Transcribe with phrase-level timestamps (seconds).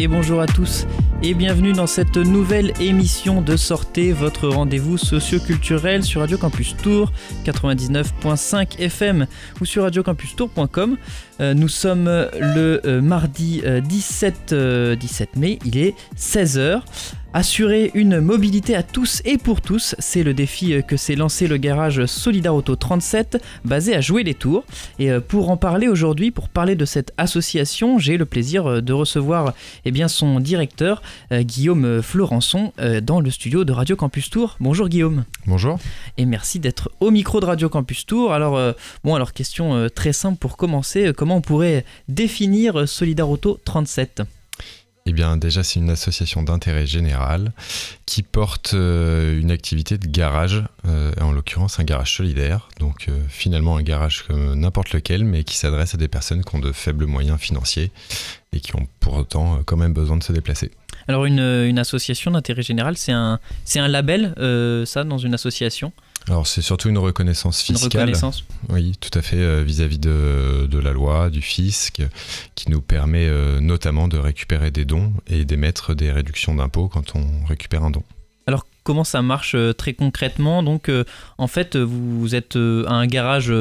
[0.00, 0.86] Et bonjour à tous
[1.24, 7.10] et bienvenue dans cette nouvelle émission de Sortez, votre rendez-vous socio-culturel sur Radio Campus Tour
[7.44, 9.26] 99.5 FM
[9.60, 10.96] ou sur radiocampustour.com.
[11.40, 16.82] Euh, nous sommes le euh, mardi 17, euh, 17 mai, il est 16h.
[17.34, 21.58] Assurer une mobilité à tous et pour tous, c'est le défi que s'est lancé le
[21.58, 24.64] garage Solidar Auto 37 basé à Jouer les Tours.
[24.98, 29.52] Et pour en parler aujourd'hui, pour parler de cette association, j'ai le plaisir de recevoir
[29.84, 34.56] eh bien, son directeur, Guillaume Florençon, dans le studio de Radio Campus Tour.
[34.58, 35.24] Bonjour Guillaume.
[35.46, 35.78] Bonjour.
[36.16, 38.32] Et merci d'être au micro de Radio Campus Tour.
[38.32, 38.58] Alors,
[39.04, 44.22] bon, alors question très simple pour commencer, comment on pourrait définir Solidar Auto 37
[45.10, 47.52] eh bien, déjà, c'est une association d'intérêt général
[48.04, 52.68] qui porte euh, une activité de garage, euh, en l'occurrence un garage solidaire.
[52.78, 56.54] Donc, euh, finalement, un garage comme n'importe lequel, mais qui s'adresse à des personnes qui
[56.54, 57.90] ont de faibles moyens financiers
[58.52, 60.72] et qui ont pour autant quand même besoin de se déplacer.
[61.06, 63.40] Alors, une, une association d'intérêt général, c'est un,
[63.76, 64.34] un label,
[64.84, 65.90] ça, dans une association?
[66.28, 67.90] Alors c'est surtout une reconnaissance fiscale.
[67.92, 68.44] Une reconnaissance.
[68.68, 72.02] Oui, tout à fait, euh, vis-à-vis de, de, la loi, du fisc,
[72.54, 77.14] qui nous permet euh, notamment de récupérer des dons et d'émettre des réductions d'impôts quand
[77.14, 78.02] on récupère un don.
[78.88, 80.90] Comment ça marche euh, très concrètement Donc
[81.36, 83.52] en fait vous, êtes à un garage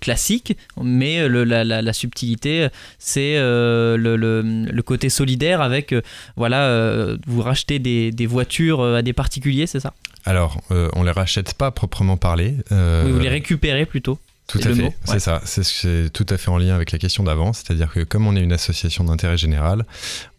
[0.00, 5.92] classique, mais la, la, subtilité c'est le, le, le, côté solidaire avec
[6.36, 9.92] voilà vous rachetez des, des voitures à des particuliers, c'est ça?
[10.26, 12.56] Alors, euh, on les rachète pas proprement parler.
[12.72, 14.18] Euh, oui, vous les récupérez plutôt.
[14.46, 15.40] Tout à fait, c'est ça.
[15.44, 17.52] C'est tout à fait en lien avec la question d'avant.
[17.52, 19.84] C'est-à-dire que comme on est une association d'intérêt général,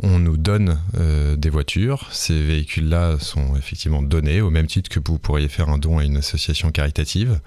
[0.01, 2.07] on nous donne euh, des voitures.
[2.11, 6.05] Ces véhicules-là sont effectivement donnés au même titre que vous pourriez faire un don à
[6.05, 7.39] une association caritative.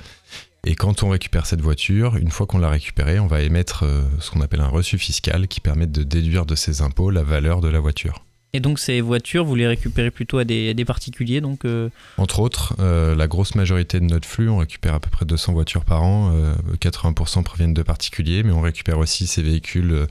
[0.67, 3.87] Et quand on récupère cette voiture, une fois qu'on l'a récupérée, on va émettre
[4.19, 7.63] ce qu'on appelle un reçu fiscal qui permet de déduire de ses impôts la valeur
[7.63, 8.23] de la voiture.
[8.53, 12.75] Et donc ces voitures, vous les récupérez plutôt à des, particuliers donc euh Entre autres,
[12.81, 16.03] euh, la grosse majorité de notre flux, on récupère à peu près 200 voitures par
[16.03, 16.33] an,
[16.81, 20.07] 80% euh, proviennent de particuliers, mais on récupère aussi ces véhicules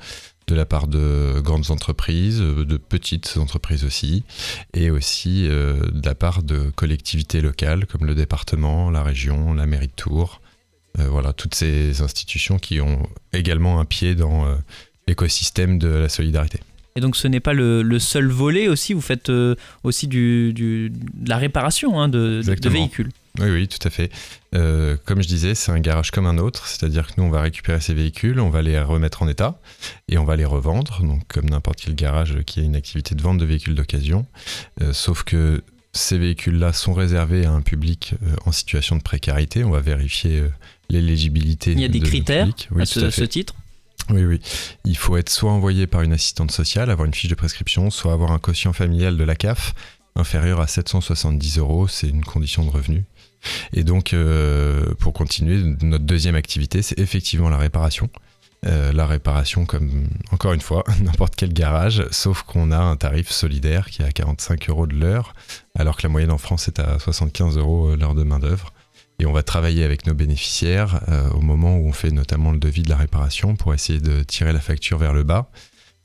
[0.48, 4.24] de la part de grandes entreprises, de petites entreprises aussi,
[4.74, 9.88] et aussi de la part de collectivités locales comme le département, la région, la mairie
[9.88, 10.42] de Tours.
[10.98, 14.48] voilà, toutes ces institutions qui ont également un pied dans
[15.08, 16.62] l'écosystème de la solidarité.
[16.96, 20.92] Et donc ce n'est pas le, seul volet aussi, vous faites euh, aussi du, de
[21.30, 23.10] la réparation hein, de, véhicules.
[23.40, 24.12] Oui, oui, tout à fait.
[24.56, 27.42] Euh, comme je disais, c'est un garage comme un autre, c'est-à-dire que nous, on va
[27.42, 29.60] récupérer ces véhicules, on va les remettre en état
[30.10, 33.22] et on va les revendre, donc comme n'importe quel garage qui a une activité de
[33.22, 34.26] vente de véhicules d'occasion.
[34.82, 35.64] Euh, sauf que
[35.94, 38.14] ces véhicules-là sont réservés à un public
[38.46, 39.64] en situation de précarité.
[39.64, 40.44] On va vérifier
[40.90, 41.72] l'éligibilité.
[41.72, 43.56] Il y a des critères à, ce titre
[44.10, 44.40] oui, oui.
[44.86, 48.14] Il faut être soit envoyé par une assistante sociale, avoir une fiche de prescription, soit
[48.14, 49.74] avoir un quotient familial de la CAF
[50.16, 51.88] inférieur à 770 euros.
[51.88, 53.06] C'est une condition de revenu.
[53.74, 58.10] Et donc, euh, pour continuer, notre deuxième activité, c'est effectivement la réparation.
[58.66, 63.30] Euh, la réparation, comme encore une fois, n'importe quel garage, sauf qu'on a un tarif
[63.30, 65.34] solidaire qui est à 45 euros de l'heure,
[65.78, 68.74] alors que la moyenne en France est à 75 euros l'heure de main-d'œuvre.
[69.20, 72.58] Et on va travailler avec nos bénéficiaires euh, au moment où on fait notamment le
[72.58, 75.52] devis de la réparation pour essayer de tirer la facture vers le bas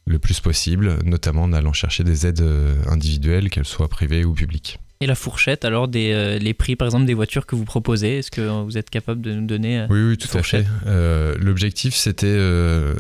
[0.07, 4.35] le plus possible, notamment en allant chercher des aides euh, individuelles, qu'elles soient privées ou
[4.35, 4.79] publiques.
[5.01, 8.19] Et la fourchette, alors, des, euh, les prix, par exemple, des voitures que vous proposez,
[8.19, 10.65] est-ce que vous êtes capable de nous donner euh, Oui, oui, tout à fait.
[10.87, 12.39] Euh, l'objectif, c'était,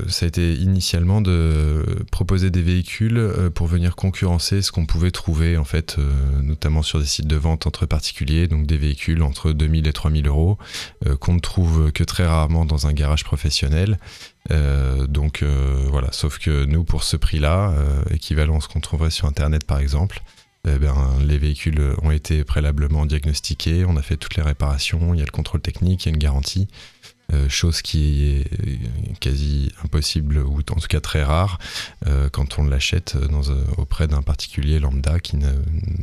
[0.09, 3.23] ça a été initialement de proposer des véhicules
[3.55, 5.97] pour venir concurrencer ce qu'on pouvait trouver, en fait,
[6.43, 10.27] notamment sur des sites de vente entre particuliers, donc des véhicules entre 2000 et 3000
[10.27, 10.59] euros,
[11.21, 13.99] qu'on ne trouve que très rarement dans un garage professionnel.
[15.09, 15.45] donc
[15.91, 17.73] voilà, sauf que nous, pour ce prix-là,
[18.11, 20.23] équivalent à ce qu'on trouverait sur Internet par exemple,
[20.67, 20.95] eh ben,
[21.27, 25.27] les véhicules ont été préalablement diagnostiqués, on a fait toutes les réparations, il y a
[25.27, 26.69] le contrôle technique, il y a une garantie.
[27.33, 28.45] Euh, chose qui est
[29.95, 31.59] quasi impossible ou en tout cas très rare
[32.07, 33.17] euh, quand on l'achète
[33.79, 35.51] auprès d'un particulier lambda qui ne,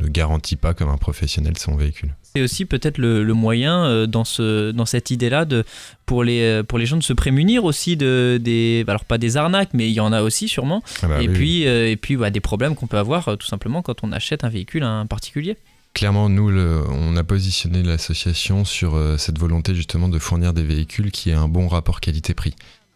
[0.08, 2.14] garantit pas comme un professionnel son véhicule.
[2.34, 5.64] C'est aussi peut-être le, moyen euh, dans, ce, dans cette idée-là de,
[6.06, 9.74] pour, les, pour les gens de se prémunir aussi de des alors pas des arnaques
[9.74, 12.74] mais il y en a aussi sûrement ah bah et, puis, et puis des problèmes
[12.74, 15.56] qu'on peut avoir tout simplement quand on achète un véhicule à un particulier.
[15.94, 21.10] Clairement, nous, on a positionné l'association sur euh, cette volonté justement de fournir des véhicules
[21.10, 22.54] qui aient un bon rapport qualité-prix.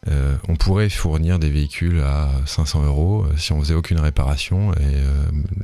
[0.09, 4.73] Euh, on pourrait fournir des véhicules à 500 euros euh, si on faisait aucune réparation.
[4.75, 5.03] Et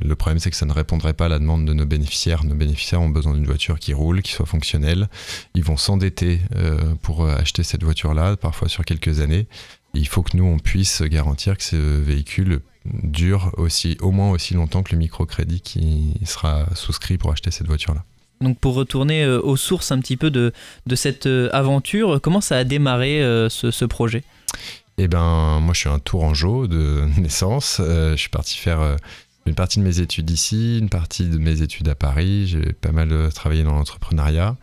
[0.01, 2.43] le problème, c'est que ça ne répondrait pas à la demande de nos bénéficiaires.
[2.43, 5.07] Nos bénéficiaires ont besoin d'une voiture qui roule, qui soit fonctionnelle.
[5.55, 6.41] Ils vont s'endetter
[7.01, 9.47] pour acheter cette voiture-là, parfois sur quelques années.
[9.93, 14.53] il faut que nous, on puisse garantir que ce véhicule dure aussi, au moins aussi
[14.53, 18.03] longtemps que le microcrédit qui sera souscrit pour acheter cette voiture-là.
[18.41, 20.51] Donc pour retourner aux sources un petit peu de,
[20.95, 23.19] cette aventure, comment ça a démarré
[23.49, 24.23] ce, ce projet?
[24.97, 27.79] Eh ben, moi, je suis un Tourangeau de naissance.
[27.79, 28.97] je suis parti faire
[29.45, 32.47] une partie de mes études ici, une partie de mes études à Paris.
[32.47, 34.55] J'ai pas mal euh, travaillé dans l'entrepreneuriat.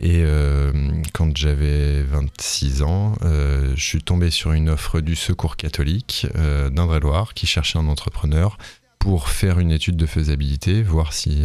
[0.00, 0.72] Et euh,
[1.14, 6.26] quand j'avais 26 ans, euh, je suis tombé sur une offre du Secours catholique
[6.70, 8.58] d'Indre-et-Loire qui cherchait un entrepreneur
[8.98, 11.44] pour faire une étude de faisabilité, voir si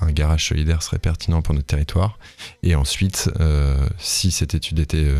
[0.00, 2.18] un garage solidaire serait pertinent pour notre territoire.
[2.62, 3.30] Et ensuite,
[3.98, 5.12] si cette étude était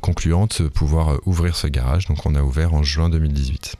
[0.00, 2.06] concluante, pouvoir ouvrir ce garage.
[2.06, 3.76] Donc on a ouvert en juin 2018.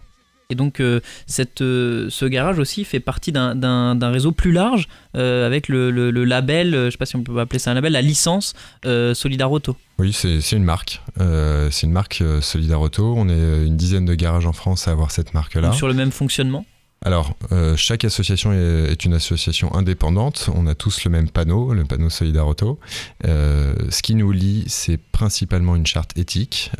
[0.52, 4.86] Et donc euh, cette, euh, ce garage aussi fait partie d'un réseau plus large
[5.16, 7.92] euh, avec le, label, je ne sais pas si on peut appeler ça un label,
[7.92, 8.52] la licence
[8.84, 9.76] Solidar Auto.
[9.98, 11.00] Oui, c'est une marque.
[11.18, 13.14] c'est une marque Solidar Auto.
[13.16, 15.72] On est une dizaine de garages en France à avoir cette marque-là.
[15.72, 16.66] Sur le même fonctionnement
[17.04, 17.34] alors,
[17.76, 20.48] chaque association est, une association indépendante.
[20.54, 22.78] On a tous le même panneau, le panneau Solidar Auto.
[23.24, 26.70] ce qui nous lie, c'est principalement une charte éthique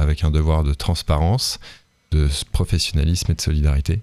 [0.00, 1.60] avec un devoir de transparence
[2.12, 4.00] de professionnalisme et de solidarité.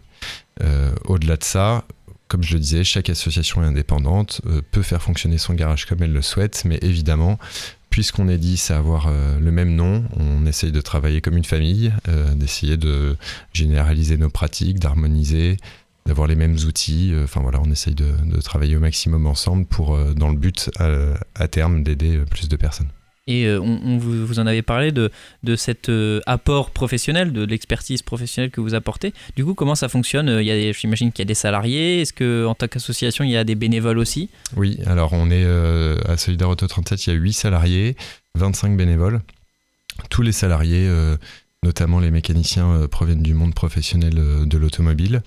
[0.62, 1.86] Euh, au-delà de ça,
[2.28, 6.04] comme je le disais, chaque association est indépendante, euh, peut faire fonctionner son garage comme
[6.04, 7.40] elle le souhaite, mais évidemment,
[7.90, 11.46] puisqu'on est dit à avoir euh, le même nom, on essaye de travailler comme une
[11.46, 11.94] famille,
[12.36, 13.18] d'essayer de
[13.54, 15.58] généraliser nos pratiques, d'harmoniser,
[16.06, 17.14] d'avoir les mêmes outils.
[17.24, 21.84] Enfin voilà, on essaye de, travailler au maximum ensemble pour, dans le but à terme
[21.84, 22.90] d'aider plus de personnes.
[23.30, 25.12] Et euh, on, vous, en avez parlé de,
[25.44, 29.14] de cet euh, apport professionnel, de l'expertise professionnelle que vous apportez.
[29.36, 30.42] Du coup, comment ça fonctionne?
[30.74, 32.02] J'imagine qu'il y a des salariés.
[32.02, 34.32] Est-ce qu'en tant qu'association, il y a des bénévoles aussi?
[34.58, 37.96] Oui, alors on est euh, à Solidar Auto 37, il y a 8 salariés,
[38.34, 39.22] 25 bénévoles.
[40.10, 40.90] Tous les salariés,
[41.62, 44.14] notamment les mécaniciens, proviennent du monde professionnel
[44.46, 45.22] de l'automobile.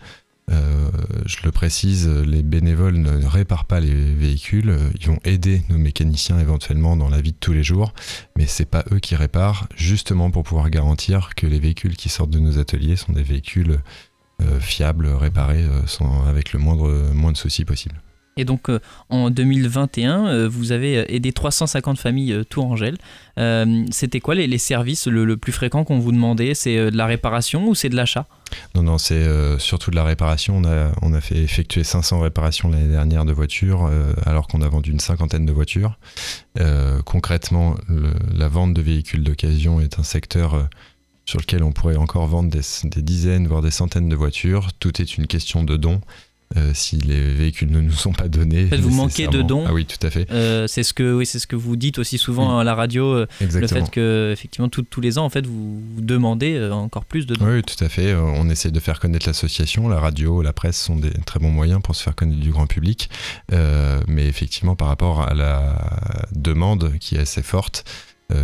[0.51, 0.91] Euh,
[1.25, 6.39] je le précise, les bénévoles ne réparent pas les véhicules, ils vont aider nos mécaniciens
[6.41, 7.95] éventuellement dans la vie de tous les jours,
[8.37, 12.31] mais c'est pas eux qui réparent, justement pour pouvoir garantir que les véhicules qui sortent
[12.31, 13.79] de nos ateliers sont des véhicules
[14.43, 18.03] euh, fiables, réparés, euh, avec le moindre, moins de soucis possible.
[18.37, 18.81] Et donc euh,
[19.11, 22.97] en 2021, euh, vous avez euh, aidé 350 familles Tourangelle.
[23.91, 26.55] C'était quoi les, services le, plus fréquent qu'on vous demandait?
[26.55, 28.27] C'est de la réparation ou c'est de l'achat?
[28.75, 29.27] Non, non, c'est
[29.59, 30.59] surtout de la réparation.
[30.59, 33.91] On a, on a fait effectuer 500 réparations l'année dernière de voitures,
[34.27, 35.99] alors qu'on a vendu une cinquantaine de voitures.
[37.07, 37.77] concrètement,
[38.35, 40.69] la vente de véhicules d'occasion est un secteur
[41.25, 44.75] sur lequel on pourrait encore vendre des, des, dizaines, voire des centaines de voitures.
[44.79, 46.03] Tout est une question de dons.
[46.57, 48.65] Euh, si les véhicules ne nous sont pas donnés.
[48.65, 49.65] vous manquez de dons.
[49.67, 50.31] Ah oui, tout à fait.
[50.31, 53.07] Euh, c'est ce que oui, c'est ce que vous dites aussi souvent à la radio.
[53.15, 57.35] Euh, le fait que effectivement tous les ans en fait vous, demandez encore plus de
[57.35, 57.47] dons.
[57.47, 58.15] Oui, tout à fait.
[58.15, 59.89] On essaie de faire connaître l'association.
[59.89, 62.67] La radio, la presse sont des très bons moyens pour se faire connaître du grand
[62.67, 63.09] public.
[63.51, 65.77] mais effectivement, par rapport à la
[66.33, 67.85] demande qui est assez forte,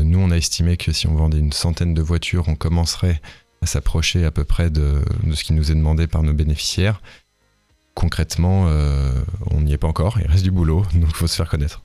[0.03, 3.21] nous on a estimé que si on vendait une centaine de voitures, on commencerait
[3.61, 7.01] à s'approcher à peu près de, de, ce qui nous est demandé par nos bénéficiaires
[7.99, 9.11] concrètement, euh,
[9.51, 11.83] on n'y est pas encore, il reste du boulot, donc il faut se faire connaître.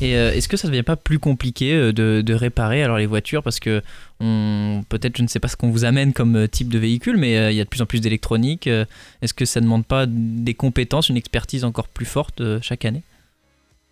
[0.00, 3.06] Et euh, est-ce que ça ne devient pas plus compliqué euh, de, réparer alors les
[3.06, 3.82] voitures parce que
[4.18, 7.56] peut-être je ne sais pas ce qu'on vous amène comme type de véhicule, mais il
[7.56, 8.68] y a de plus en plus d'électronique.
[8.68, 13.02] est-ce que ça ne demande pas des compétences, une expertise encore plus forte chaque année?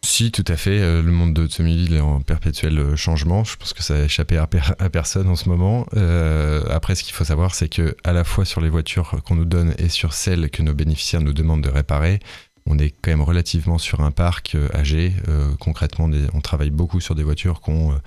[0.05, 0.81] Si, tout à fait.
[0.81, 3.43] Euh, le monde de l'automobile est en perpétuel euh, changement.
[3.45, 4.47] Je pense que ça a échappé à,
[4.91, 5.87] personne en ce moment.
[5.97, 9.35] Euh, après, ce qu'il faut savoir, c'est que à la fois sur les voitures qu'on
[9.35, 12.21] nous donne et sur celles que nos bénéficiaires nous demandent de réparer,
[12.67, 15.13] on est quand même relativement sur un parc âgé.
[15.61, 18.01] concrètement, on travaille beaucoup sur des voitures qui ont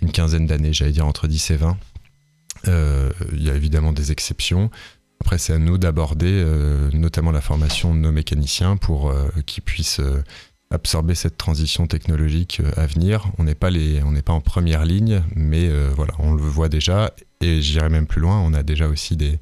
[0.00, 1.76] une quinzaine d'années, j'allais dire entre 10 et 20.
[2.66, 4.70] Il y a évidemment des exceptions.
[5.20, 6.44] Après, c'est à nous d'aborder
[6.92, 9.12] notamment la formation de nos mécaniciens pour
[9.44, 10.00] qu'ils puissent
[10.70, 13.26] absorber cette transition technologique euh, à venir.
[13.38, 13.70] On n'est pas,
[14.24, 17.12] pas en première ligne, mais euh, voilà, on le voit déjà.
[17.40, 19.40] Et j'irai même plus loin, on a déjà aussi des,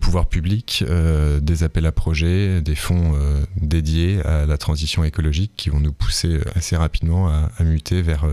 [0.00, 3.14] pouvoirs publics, euh, des appels à projets, des fonds
[3.56, 8.26] dédiés à la transition écologique qui vont nous pousser assez rapidement à muter vers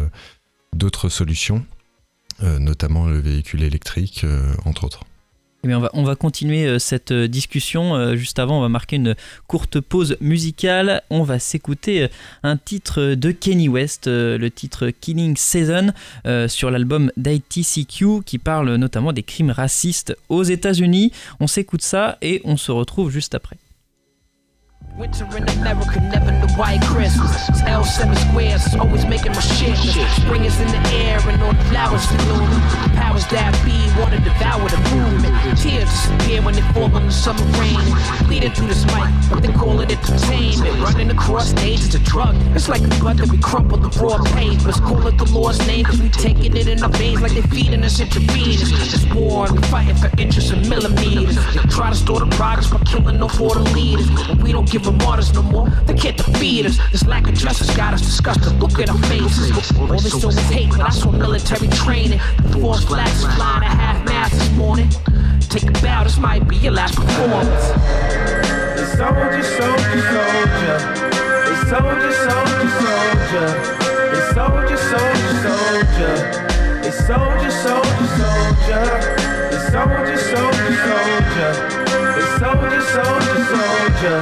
[0.74, 1.64] d'autres solutions,
[2.42, 4.26] notamment le véhicule électrique,
[4.66, 5.04] entre autres.
[5.68, 7.94] Eh on, va, on va continuer euh, cette euh, discussion.
[7.94, 9.16] Euh, juste avant, on va marquer une
[9.48, 11.04] courte pause musicale.
[11.10, 12.08] On va s'écouter
[12.44, 15.92] un titre de Kenny West, le titre Killing Season,
[16.48, 21.12] sur l'album d'ITCQ, qui parle notamment des crimes racistes aux États-Unis.
[21.40, 23.58] On s'écoute ça et on se retrouve juste après.
[25.00, 27.48] Winter in America, never knew why Christmas.
[27.48, 29.78] It's L seven squares, always making my shit.
[30.20, 32.50] Spring is in the air and all the flowers bloom.
[33.00, 35.58] Powers that be wanna devour the movement.
[35.58, 37.80] Tears disappear when they fall on the summer rain.
[38.28, 40.76] Bleeding through this mic, but they call it entertainment.
[40.84, 42.36] Running across stage is a drug.
[42.54, 44.82] It's like a blood that we crumple the raw papers.
[44.82, 47.86] Call it the Lord's name, cause we taking it in our veins like they feeding
[47.86, 48.94] us intravenous.
[48.94, 51.38] It's war we fighting for inches and millimeters.
[51.56, 54.10] They try to store the progress by killing off all the leaders.
[54.28, 55.70] And we don't give them martyrs no more.
[55.86, 56.78] They can't defeat us.
[56.92, 58.60] This lack of justice got us disgusted.
[58.60, 59.52] Look at our faces.
[59.78, 62.20] All they saw was hate, but I saw military training.
[62.44, 64.90] The force flags flying at half mast this morning.
[65.42, 67.66] Take a bow, this might be your last performance.
[68.78, 70.78] They soldier, soldier, soldier.
[71.46, 73.48] They soldier, soldier, soldier.
[74.12, 76.16] They soldier, soldier, soldier.
[76.82, 79.39] They soldier, soldier, soldier.
[79.72, 81.52] Soldier, soldier, soldier.
[82.16, 84.20] They soldier, soldier, soldier.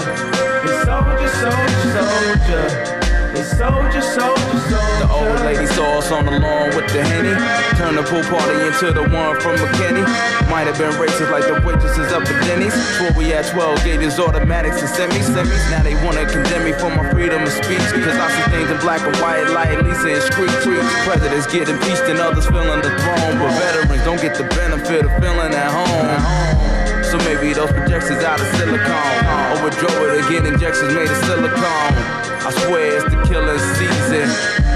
[0.66, 3.07] They soldier, soldier, soldier.
[3.46, 4.98] Soldier, soldier, soldier.
[4.98, 7.38] The old lady saw us on the lawn with the henny.
[7.78, 10.02] Turned the pool party into the one from McKinney.
[10.50, 12.74] Might have been racist like the waitresses up at Denny's.
[12.98, 15.30] Swore we had 12 gauges, automatics, and semis.
[15.30, 15.54] semis.
[15.70, 17.86] Now they wanna condemn me for my freedom of speech.
[17.94, 20.50] Cause I see things in black and white, like Lisa and Street.
[21.06, 23.38] Presidents get impeached and others filling the throne.
[23.38, 27.06] But veterans don't get the benefit of feeling at home.
[27.06, 29.22] So maybe those projections out of silicone.
[29.54, 32.27] Overdrove it again, injections made of silicone.
[32.48, 34.67] I swear it's the killing season.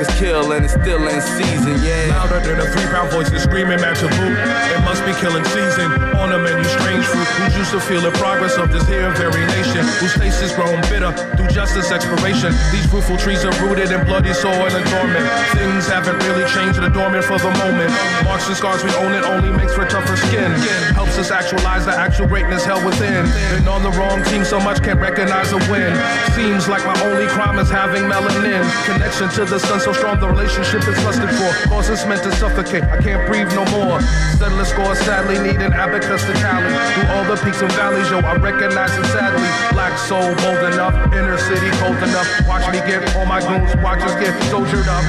[0.00, 2.08] Cause killing it's still in season, yeah.
[2.16, 4.32] Louder than a three pound voice is screaming at your boot.
[4.72, 5.92] It must be killing season.
[6.16, 7.28] On the menu, strange fruit.
[7.36, 9.84] Who's used to feel the progress of this here very nation?
[10.00, 12.56] Whose taste is grown bitter through justice expiration.
[12.72, 15.28] These fruitful trees are rooted in bloody soil and dormant.
[15.52, 17.92] Things haven't really changed, they're dormant for the moment.
[18.24, 20.48] Marks and scars, we own it, only makes for tougher skin.
[20.96, 23.28] Helps us actualize the actual greatness held within.
[23.52, 25.92] Been on the wrong team so much, can't recognize a win.
[26.32, 28.64] Seems like my only crime is having melanin.
[28.88, 31.68] Connection to the sun so strong, the relationship is lusted for.
[31.68, 34.00] Causes meant to suffocate, I can't breathe no more.
[34.38, 36.72] Settle score, sadly need an abacus to tally.
[36.94, 39.48] Through all the peaks and valleys, yo, I recognize it sadly.
[39.72, 42.28] Black soul, bold enough, inner city, cold enough.
[42.46, 45.04] Watch me get all my goons, watch us get soldiered up.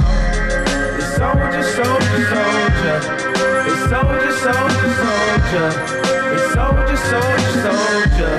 [0.95, 2.97] They soldier, soldier, soldier.
[3.65, 5.67] They soldier, soldier, soldier.
[6.31, 8.33] They soldier, soldier, soldier.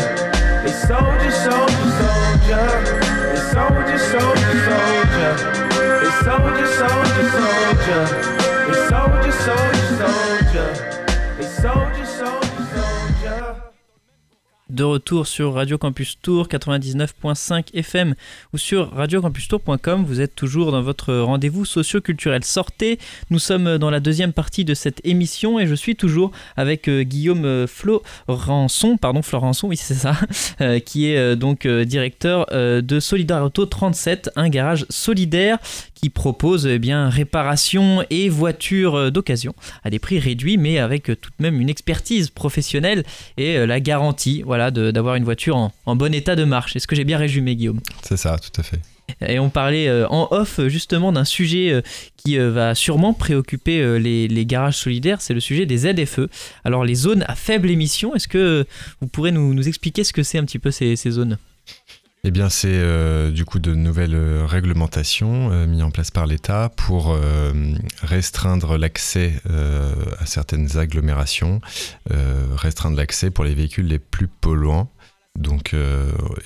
[0.62, 2.66] They soldier, soldier, soldier.
[3.30, 5.71] They soldier, soldier, soldier.
[6.24, 8.04] Soldier, soldier, soldier.
[8.68, 10.68] They soldier, soldier, soldier.
[11.36, 13.71] They soldier, soldier, soldier.
[14.70, 18.14] De retour sur Radio Campus Tour 99.5 FM
[18.54, 20.04] ou sur radiocampustour.com.
[20.06, 22.44] Vous êtes toujours dans votre rendez-vous socio-culturel.
[22.44, 26.88] Sortez, nous sommes dans la deuxième partie de cette émission et je suis toujours avec
[26.88, 30.16] euh, Guillaume euh, Florençon, pardon Florençon, oui c'est ça,
[30.60, 35.58] euh, qui est donc directeur de Solidar Auto 37, un garage solidaire
[35.94, 41.30] qui propose eh bien réparation et voitures d'occasion à des prix réduits mais avec tout
[41.38, 43.04] de même une expertise professionnelle
[43.36, 46.76] et la garantie d'avoir une voiture en, en bon état de marche.
[46.76, 48.80] Est-ce que j'ai bien résumé Guillaume C'est ça, tout à fait.
[49.20, 51.82] Et on parlait euh, en off justement d'un sujet euh,
[52.16, 56.28] qui euh, va sûrement préoccuper les, les garages solidaires, c'est le sujet des ZFE.
[56.64, 58.64] Alors les zones à faible émission, est-ce que
[59.00, 61.38] vous pourrez nous, nous expliquer ce que c'est un petit peu ces, ces zones?
[62.24, 66.24] Eh bien, c'est euh, du coup de nouvelles euh, réglementations euh, mises en place par
[66.24, 67.18] l'État pour
[68.00, 69.40] restreindre l'accès
[70.18, 71.60] à certaines agglomérations,
[72.56, 74.90] restreindre l'accès pour les véhicules les plus polluants.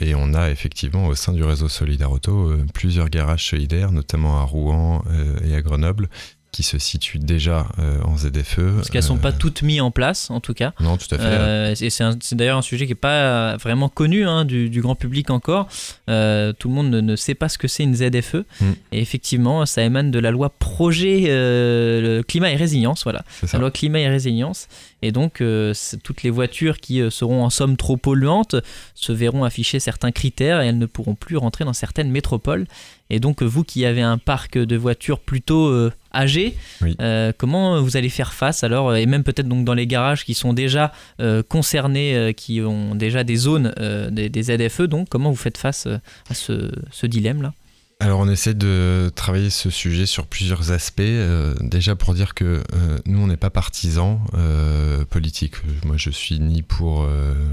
[0.01, 4.43] Et on a effectivement au sein du réseau Solidaire Auto plusieurs garages solidaires, notamment à
[4.43, 5.05] Rouen
[5.45, 6.09] et à Grenoble,
[6.57, 8.77] qui se situent déjà euh, en ZFE.
[8.77, 10.73] Parce qu'elles sont Euh, pas toutes mises en place en tout cas.
[10.81, 11.25] Non, tout à fait.
[11.27, 14.95] Euh, et c'est d'ailleurs un sujet qui n'est pas vraiment connu hein, du, du grand
[14.95, 15.69] public encore.
[16.09, 18.37] Euh, tout le monde ne, ne sait pas ce que c'est une ZFE.
[18.63, 18.73] Mm.
[18.93, 23.05] Et effectivement, ça émane de la loi projet euh, le climat et résilience.
[23.05, 23.23] Voilà.
[23.53, 24.67] la loi climat et résilience.
[25.03, 28.57] Et donc, euh, toutes les voitures qui euh, seront en somme trop polluantes
[28.95, 32.67] se verront afficher certains critères et elles ne pourront plus rentrer dans certaines métropoles.
[33.11, 36.97] Et donc, euh, vous qui avez un parc de voitures plutôt euh, âgé, Oui.
[37.01, 40.35] euh, comment vous allez faire face alors Et même peut-être donc dans les garages qui
[40.35, 45.09] sont déjà euh, concernés, euh, qui ont déjà des zones, euh, des, des ZFE, donc
[45.09, 45.99] comment vous faites face euh,
[46.31, 47.53] à ce, ce dilemme-là?
[47.99, 51.01] Alors on essaie de travailler ce sujet sur plusieurs aspects.
[51.01, 55.55] Euh, déjà pour dire que euh, nous on n'est pas partisans euh, politiques.
[55.87, 57.09] Moi je suis ni pour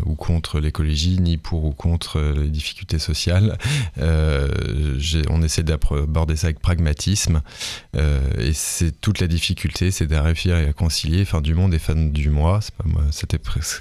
[0.06, 3.58] ou contre l'écologie, ni pour ou contre les difficultés sociales.
[3.98, 7.42] on essaie d'aborder ça avec pragmatisme.
[7.96, 12.30] et c'est toute la difficulté, c'est d'arriver à concilier fin du monde et fin du
[12.30, 12.60] mois.
[12.84, 13.36] Moi, cette,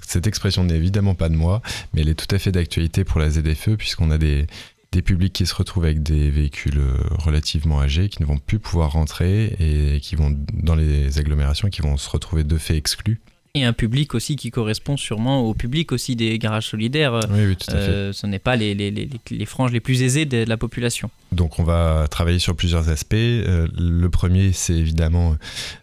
[0.07, 1.61] cette expression n'est évidemment pas de moi,
[1.93, 4.47] mais elle est tout à fait d'actualité pour la ZFE puisqu'on a des
[4.93, 8.59] des publics qui se retrouvent avec des véhicules euh, relativement âgés, qui ne vont plus
[8.59, 13.21] pouvoir rentrer et qui vont dans les agglomérations qui vont se retrouver de fait exclus.
[13.55, 17.21] Et un public aussi qui correspond sûrement au public aussi des garages solidaires.
[17.31, 17.91] Oui, oui tout à fait.
[17.91, 21.11] Euh, ce n'est pas les, les, les, les, franges les plus aisées de la population.
[21.33, 23.13] Donc on va travailler sur plusieurs aspects.
[23.15, 25.37] Euh, le premier, c'est évidemment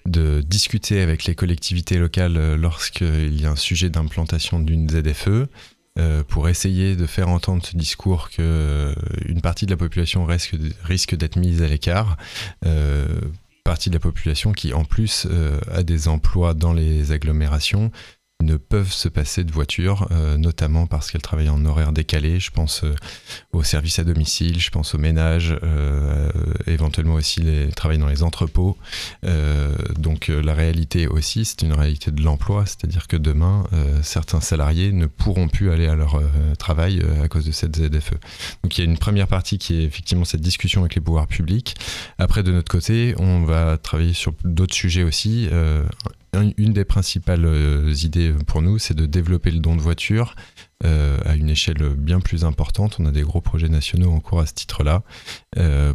[0.07, 5.47] de discuter avec les collectivités locales lorsqu'il y a un sujet d'implantation d'une ZFE.
[5.98, 8.93] Euh, pour essayer de faire entendre ce discours que euh,
[9.25, 12.15] une partie de la population risque, d'être mise à l'écart.
[12.65, 13.08] Euh,
[13.65, 15.27] partie de la population qui en plus
[15.72, 17.91] a des emplois dans les agglomérations
[18.41, 22.39] ne peuvent se passer de voiture, euh, notamment parce qu'elles travaillent en horaire décalé.
[22.39, 22.96] Je pense euh,
[23.51, 26.31] aux services à domicile, je pense aux ménages, euh,
[26.65, 28.77] éventuellement aussi les travail dans les entrepôts.
[29.98, 33.63] donc la réalité aussi, c'est une réalité de l'emploi, c'est-à-dire que demain,
[34.01, 36.22] certains salariés ne pourront plus aller à leur
[36.58, 38.15] travail à cause de cette ZFE.
[38.63, 41.27] Donc il y a une première partie qui est effectivement cette discussion avec les pouvoirs
[41.27, 41.75] publics.
[42.17, 45.50] Après, de notre côté, on va travailler sur d'autres sujets aussi
[46.33, 50.36] une des principales euh, idées pour nous, c'est de développer le don de voiture
[50.86, 52.98] euh, à une échelle bien plus importante.
[53.00, 55.03] On a des gros projets nationaux en cours à ce titre-là.
[55.57, 55.93] Euh,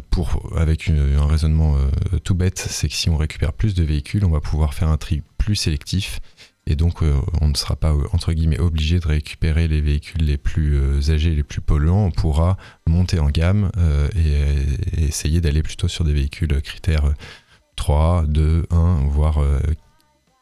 [0.55, 1.77] avec un raisonnement
[2.23, 4.97] tout bête, c'est que si on récupère plus de véhicules, on va pouvoir faire un
[4.97, 6.19] tri plus sélectif.
[6.67, 7.03] Et donc,
[7.41, 11.43] on ne sera pas, entre guillemets, obligé de récupérer les véhicules les plus âgés, les
[11.43, 12.05] plus polluants.
[12.05, 13.69] On pourra monter en gamme
[14.15, 17.13] et, et, essayer d'aller plutôt sur des véhicules critères
[17.75, 19.39] 3, 2, 1, voire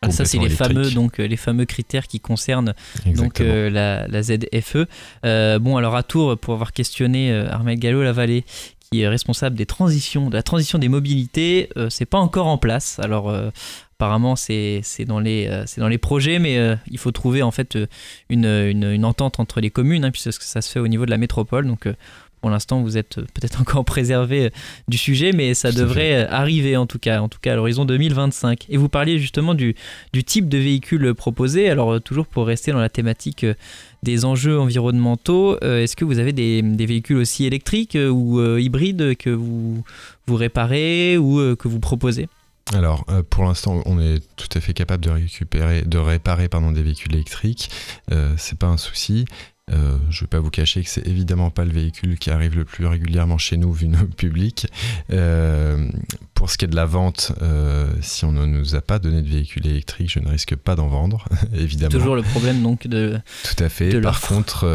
[0.07, 2.73] ah, ça, c'est les fameux, donc, euh, les fameux critères qui concernent
[3.05, 4.87] donc, euh, la, ZFE.
[5.25, 8.43] Euh, bon, alors à Tours, pour avoir questionné Armel Gallo-Lavallée,
[8.79, 12.99] qui est responsable des transitions, de la transition des mobilités, c'est pas encore en place.
[12.99, 13.33] Alors,
[13.95, 16.59] apparemment, c'est dans, les, dans les projets, mais
[16.91, 17.77] il faut trouver en fait
[18.29, 21.17] une, une, entente entre les communes, hein, puisque ça se fait au niveau de la
[21.17, 21.65] métropole.
[21.65, 21.87] Donc,
[22.43, 24.49] pour l'instant, vous êtes peut-être encore préservé euh,
[24.89, 27.85] du sujet, mais ça devrait euh, arriver en tout cas, en tout cas à l'horizon
[27.85, 28.65] 2025.
[28.67, 29.75] Et vous parliez justement du,
[30.11, 31.69] du type de véhicule proposé.
[31.69, 33.45] Alors, euh, toujours pour rester dans la thématique
[34.03, 39.29] des enjeux environnementaux, est-ce que vous avez des, des, véhicules aussi électriques ou hybrides que
[39.29, 39.81] vous,
[40.27, 42.27] vous réparez ou que vous proposez?
[42.73, 46.81] Alors, pour l'instant, on est tout à fait capable de récupérer, de réparer pardon, des
[46.81, 47.69] véhicules électriques.
[48.11, 49.25] Euh, c'est pas un souci.
[49.71, 52.57] Euh, je ne vais pas vous cacher que c'est évidemment pas le véhicule qui arrive
[52.57, 54.67] le plus régulièrement chez nous vu nos publics.
[55.09, 55.87] Euh,
[56.33, 59.21] pour ce qui est de la vente, euh, si on ne nous a pas donné
[59.21, 61.91] de véhicule électrique, je ne risque pas d'en vendre, évidemment.
[61.91, 63.17] Toujours le problème donc de.
[63.43, 64.01] Tout à fait.
[64.01, 64.65] Par contre,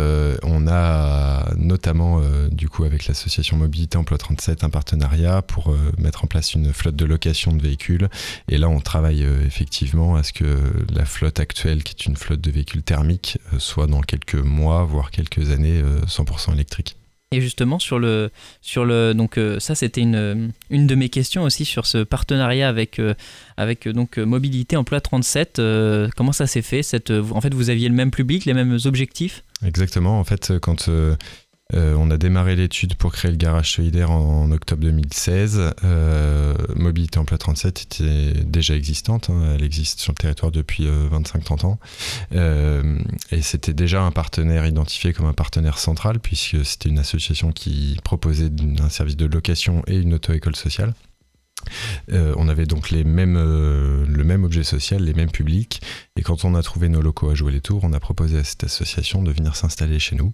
[0.42, 6.28] on a notamment du coup avec l'association Mobilité Emploi 37 un partenariat pour mettre en
[6.28, 8.08] place une flotte de location de véhicules.
[8.48, 10.58] Et là, on travaille effectivement à ce que
[10.94, 15.10] la flotte actuelle, qui est une flotte de véhicules thermiques, soit dans quelques mois voire
[15.10, 16.96] quelques années 100% euh, électrique.
[17.30, 18.30] Et justement sur le
[18.62, 22.70] sur le donc euh, ça c'était une, une de mes questions aussi sur ce partenariat
[22.70, 23.12] avec euh,
[23.58, 25.60] avec donc mobilité emploi 37
[26.16, 29.44] comment ça s'est fait cette en fait vous aviez le même public les mêmes objectifs?
[29.62, 30.18] Exactement.
[30.18, 31.16] En fait quand euh,
[31.74, 35.74] on a démarré l'étude pour créer le garage solidaire en, octobre 2016.
[35.84, 39.54] Euh, Mobilité Emploi 37 était déjà existante, hein.
[39.54, 41.78] elle existe sur le territoire depuis 25-30 euh, ans.
[42.32, 42.98] Euh,
[43.30, 47.98] et c'était déjà un partenaire identifié comme un partenaire central, puisque c'était une association qui
[48.02, 48.50] proposait
[48.82, 50.94] un service de location et une auto-école sociale.
[52.12, 55.80] Euh, on avait donc les mêmes, euh, le même objet social, les mêmes publics.
[56.16, 58.44] Et quand on a trouvé nos locaux à jouer les tours, on a proposé à
[58.44, 60.32] cette association de venir s'installer chez nous.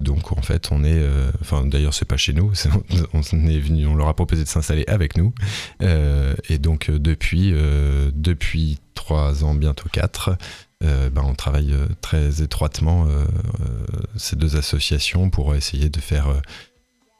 [0.00, 2.52] Donc en fait, on est, euh, enfin d'ailleurs c'est pas chez nous,
[3.14, 5.32] on, est venu, on leur a proposé de s'installer avec nous.
[5.80, 7.52] et donc depuis,
[8.14, 10.36] depuis trois ans, bientôt quatre,
[10.80, 13.06] ben, on travaille très étroitement
[14.16, 16.42] ces deux associations pour essayer de faire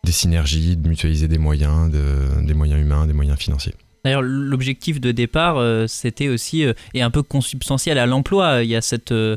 [0.05, 3.75] des synergies, de mutualiser des moyens, des moyens humains, des moyens financiers.
[4.05, 8.69] D'ailleurs, l'objectif de départ, euh, c'était aussi, euh, et un peu consubstantiel à l'emploi, il
[8.69, 9.37] y a cette, euh,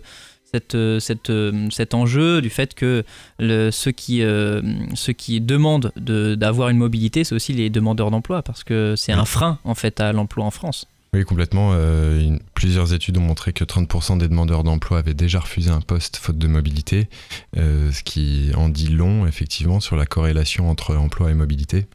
[0.52, 1.32] cette, cette,
[1.70, 3.04] cet enjeu du fait que
[3.38, 8.64] le, ceux, qui, ceux qui demandent d'avoir une mobilité, c'est aussi les demandeurs d'emploi, parce
[8.64, 10.88] que c'est un frein en fait à l'emploi en France.
[11.16, 11.70] Oui, complètement.
[11.72, 16.18] Euh, plusieurs études ont montré que 30% des demandeurs d'emploi avaient déjà refusé un poste
[16.18, 17.08] faute de mobilité,
[17.56, 21.88] euh, ce qui en dit long, effectivement, sur la corrélation entre emploi et mobilité.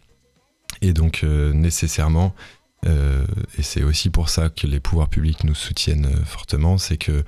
[0.81, 2.35] Et donc nécessairement,
[2.87, 7.23] et c'est aussi pour ça que les pouvoirs publics nous soutiennent fortement, c'est que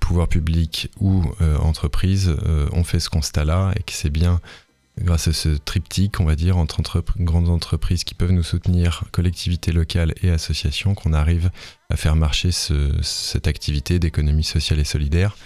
[0.00, 1.24] pouvoirs publics ou
[1.60, 2.36] entreprises
[2.70, 4.40] ont fait ce constat-là et que c'est bien
[5.00, 9.72] grâce à ce triptyque, on va dire, entre grandes entreprises qui peuvent nous soutenir, collectivités
[9.72, 11.50] locales et associations, qu'on arrive
[11.90, 15.36] à faire marcher cette activité d'économie sociale et solidaire,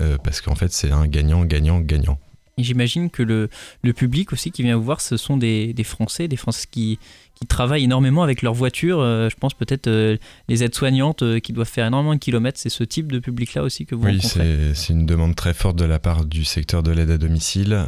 [0.00, 2.18] euh, parce qu'en fait c'est un gagnant, gagnant, gagnant.
[2.58, 3.50] J'imagine que le,
[3.92, 6.98] public aussi qui vient vous voir, ce sont des, Français, des Français qui,
[7.34, 8.98] qui travaillent énormément avec leur voiture.
[8.98, 10.16] Euh, je pense peut-être euh,
[10.48, 12.58] les aides-soignantes euh, qui doivent faire énormément de kilomètres.
[12.58, 15.52] C'est ce type de public-là aussi que vous oui, rencontrez Oui, c'est une demande très
[15.52, 17.78] forte de la part du secteur de l'aide à domicile.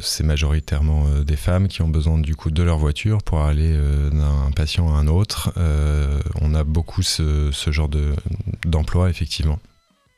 [0.00, 3.72] c'est majoritairement des femmes qui ont besoin du coup de leur voiture pour aller
[4.10, 5.52] d'un patient à un autre.
[6.40, 7.88] on a beaucoup ce, ce genre
[8.66, 9.60] d'emploi, effectivement.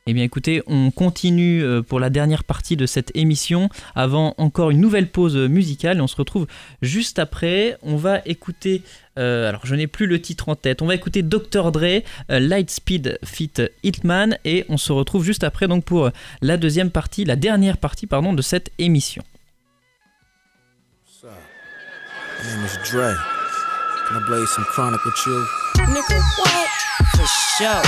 [0.07, 4.69] Eh bien écoutez, on continue euh, pour la dernière partie de cette émission avant encore
[4.69, 6.47] une nouvelle pause musicale et on se retrouve
[6.83, 7.79] juste après.
[7.81, 8.83] On va écouter,
[9.19, 11.73] euh, alors je n'ai plus le titre en tête, on va écouter Dr.
[11.73, 16.11] Dre, euh, Lightspeed Fit Hitman et on se retrouve juste après donc pour
[16.43, 19.23] la deuxième partie, la dernière partie pardon de cette émission.
[27.26, 27.82] For.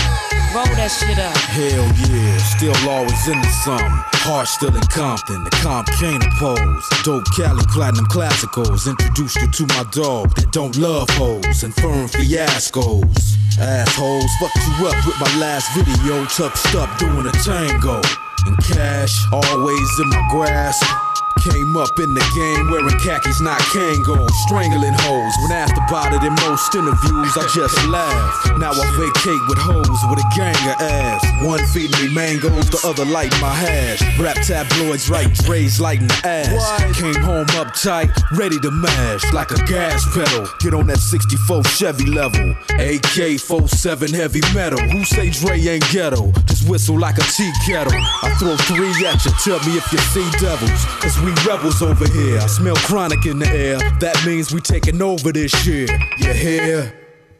[0.54, 1.36] Roll that shit up.
[1.52, 3.92] Hell yeah, still always into something.
[4.24, 6.84] Heart still in Compton, the comp can't oppose.
[7.04, 8.88] Dope Cali platinum classicals.
[8.88, 13.36] Introduced you to my dog that don't love hoes and firm fiascos.
[13.58, 16.24] Assholes, fucked you up with my last video.
[16.26, 18.00] Tucked up doing a tango.
[18.46, 21.05] And cash always in my grasp.
[21.40, 25.32] Came up in the game wearing khakis, not Kangol, strangling hoes.
[25.42, 28.58] When asked about it in most interviews, I just laugh.
[28.58, 31.22] Now I vacate with hoes with a gang of ass.
[31.44, 34.02] One feeding me mangoes, the other light my hash.
[34.18, 36.98] Rap tabloids, right Dre's lighting the ass.
[36.98, 40.48] Came home uptight, ready to mash like a gas pedal.
[40.60, 42.56] Get on that 64 Chevy level.
[42.80, 44.80] AK 47 heavy metal.
[44.80, 46.32] Who say Dre ain't ghetto?
[46.46, 47.92] Just whistle like a tea kettle.
[47.94, 50.84] I throw three at you, tell me if you see devils.
[51.00, 52.38] Cause we rebels over here.
[52.38, 53.78] I smell chronic in the air.
[53.98, 55.88] That means we taking over this year.
[56.18, 56.94] You hear?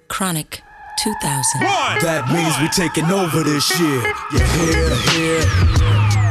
[0.09, 0.61] Chronic
[0.99, 1.61] 2000.
[2.03, 4.03] That means we taking over this year.
[4.33, 4.95] You hear?
[6.17, 6.26] Hear?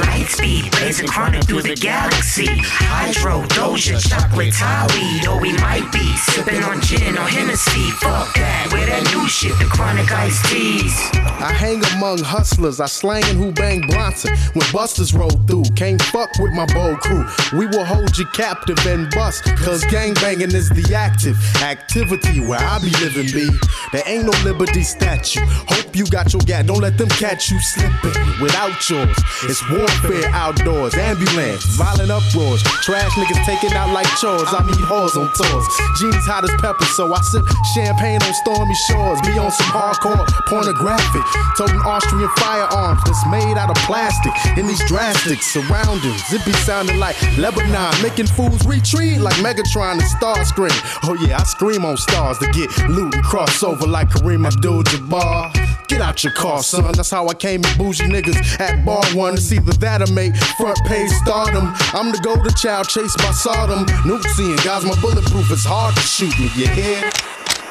[0.00, 2.46] Light speed, blazing chronic through the galaxy.
[2.48, 7.90] Hydro, Doja, chocolate, Thai weed, or we might be sipping on gin or Hennessy.
[8.02, 10.94] Fuck that, where that new shit, the chronic iced teas.
[11.14, 14.34] I hang among hustlers, I slang who bang Bronson.
[14.54, 17.24] When busters roll through, can't fuck with my bold crew.
[17.56, 22.58] We will hold you captive and bust, cause gang banging is the active activity where
[22.58, 23.48] I be living, be.
[23.92, 25.44] There ain't no liberty statue.
[25.44, 29.16] Hope you got your gat, don't let them catch you slipping without yours.
[29.44, 34.48] It's warfare outdoors, ambulance, violent uproars, trash niggas taking out like chores.
[34.48, 35.66] I meet whores on tours.
[36.00, 37.44] Jeans hot as pepper, so I sip
[37.74, 39.20] champagne on stormy shores.
[39.22, 41.24] Be on some hardcore pornographic,
[41.56, 44.32] toting Austrian firearms that's made out of plastic.
[44.56, 50.08] In these drastic surroundings, it be sounding like Lebanon, making fools retreat like Megatron and
[50.16, 50.74] Starscream.
[51.04, 55.52] Oh yeah, I scream on stars to get loot and cross over like Kareem Abdul-Jabbar.
[55.88, 56.92] Get out your car, son.
[56.94, 60.12] That's how I came in bougie niggas at bar one to see either that or
[60.12, 61.72] make front page stardom.
[61.92, 63.86] I'm the golden child chased by Sodom.
[64.06, 67.10] Newsy and guys, my bulletproof is hard to shoot me, you hear?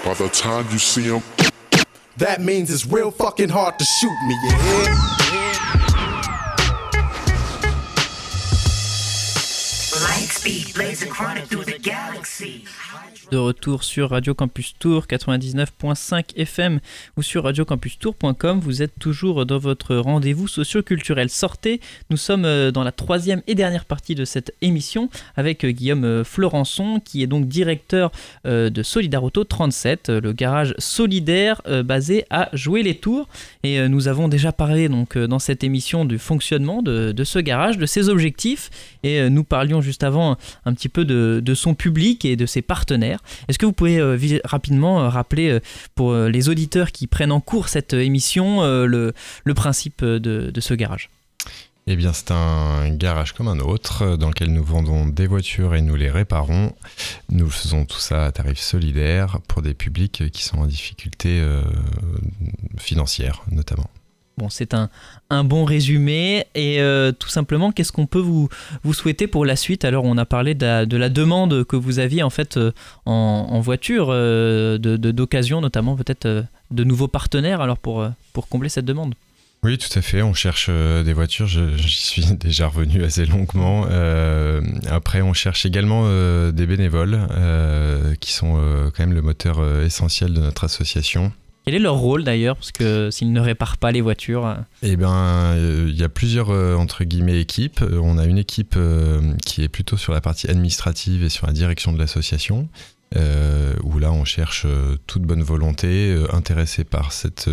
[0.04, 1.24] By the time you see him,
[2.18, 5.14] that means it's real fucking hard to shoot me, you hear?
[13.34, 16.80] De retour sur Radio Campus Tour 99.5 FM
[17.18, 21.32] ou sur radiocampustour.com, vous êtes toujours dans votre rendez-vous socio-culturel.
[21.32, 25.72] Sortez, nous sommes euh, dans la troisième et dernière partie de cette émission avec euh,
[25.72, 28.12] Guillaume euh, Florençon qui est donc directeur
[28.46, 33.28] de Solidaroto 37, le garage solidaire basé à Jouer les Tours.
[33.64, 37.86] Et nous avons déjà parlé donc dans cette émission du fonctionnement de ce garage, de
[37.86, 38.70] ses objectifs
[39.04, 43.23] et nous parlions juste avant un petit peu de, son public et de ses partenaires.
[43.48, 45.60] Est-ce que vous pouvez euh, rapidement euh, rappeler euh,
[45.96, 49.14] pour les auditeurs qui prennent en cours cette émission le,
[49.56, 51.10] principe de, ce garage?
[51.86, 55.82] Eh bien, c'est un garage comme un autre dans lequel nous vendons des voitures et
[55.82, 56.74] nous les réparons.
[57.30, 61.44] Nous faisons tout ça à tarif solidaire pour des publics qui sont en difficulté
[62.78, 63.90] financière notamment.
[64.38, 64.90] Bon, c'est un,
[65.44, 66.46] bon résumé.
[66.56, 68.50] Et euh, tout simplement, qu'est-ce qu'on peut vous,
[68.92, 69.86] souhaiter pour la suite?
[69.86, 72.72] Alors, on a parlé de la, demande que vous aviez en fait euh,
[73.06, 79.14] en, voiture, euh, d'occasion notamment peut-être de nouveaux partenaires alors pour, pour combler cette demande.
[79.62, 80.22] Oui, tout à fait.
[80.24, 81.48] On cherche des voitures.
[81.48, 83.86] J'y suis déjà revenu assez longuement.
[84.90, 86.10] après, on cherche également
[86.52, 87.20] des bénévoles
[88.20, 88.56] qui sont
[88.96, 91.32] quand même le moteur essentiel de notre association.
[91.66, 94.58] Quel est leur rôle d'ailleurs Parce que s'ils ne réparent pas les voitures.
[94.82, 97.82] Eh bien, il y a plusieurs entre guillemets équipes.
[97.82, 98.78] On a une équipe
[99.46, 102.68] qui est plutôt sur la partie administrative et sur la direction de l'association.
[103.16, 104.68] où là on cherche
[105.08, 107.50] toute bonne volonté, intéressée par cette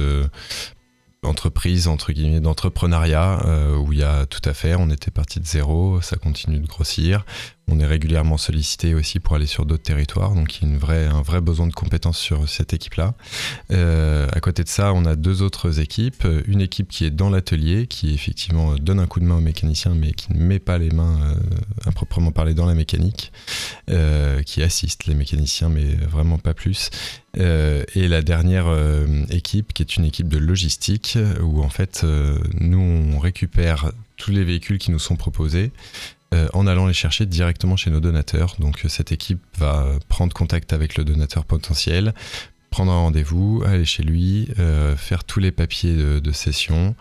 [1.22, 4.80] entreprise entre guillemets d'entrepreneuriat euh, où il y a tout à faire.
[4.80, 7.24] On était parti de zéro, ça continue de grossir.
[7.70, 10.80] On est régulièrement sollicité aussi pour aller sur d'autres territoires, donc il y a une
[10.90, 13.14] un vrai besoin de compétences sur cette équipe-là.
[13.70, 16.26] Euh, à côté de ça, on a deux autres équipes.
[16.46, 19.94] Une équipe qui est dans l'atelier, qui effectivement donne un coup de main aux mécaniciens,
[19.94, 21.34] mais qui ne met pas les mains euh,
[21.84, 23.32] à proprement parler dans la mécanique,
[23.88, 26.90] euh, qui assiste les mécaniciens, mais vraiment pas plus.
[27.36, 28.66] Et la dernière
[29.30, 32.04] équipe, qui est une équipe de logistique, où en fait,
[32.58, 35.70] nous, on récupère tous les véhicules qui nous sont proposés.
[36.52, 38.56] En allant les chercher directement chez nos donateurs.
[38.58, 42.14] Donc cette équipe va prendre contact avec le donateur potentiel,
[42.70, 44.48] prendre un rendez-vous, aller chez lui,
[44.96, 46.94] faire tous les papiers de, session,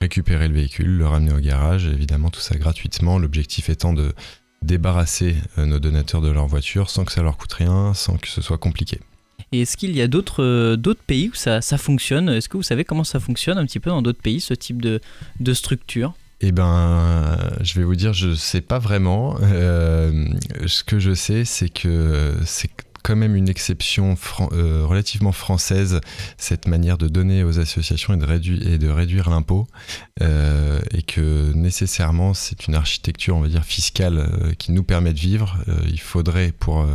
[0.00, 3.18] récupérer le véhicule, le ramener au garage, évidemment tout ça gratuitement.
[3.18, 4.14] L'objectif étant de
[4.62, 8.40] débarrasser nos donateurs de leur voiture sans que ça leur coûte rien, sans que ce
[8.40, 8.98] soit compliqué.
[9.52, 12.28] Et est-ce qu'il y a d'autres euh, pays où ça, fonctionne?
[12.28, 14.80] Est-ce que vous savez comment ça fonctionne un petit peu dans d'autres pays, ce type
[14.80, 16.14] de structure?
[16.40, 19.36] Eh ben, je vais vous dire, je sais pas vraiment.
[19.42, 20.26] Euh,
[20.66, 22.70] ce que je sais, c'est que c'est
[23.02, 24.14] quand même une exception
[24.52, 26.00] euh, relativement française,
[26.38, 29.66] cette manière de donner aux associations et de, réduire, l'impôt,
[30.22, 35.18] euh, et que nécessairement c'est une architecture, on va dire, fiscale qui nous permet de
[35.18, 35.58] vivre.
[35.88, 36.86] Il faudrait pour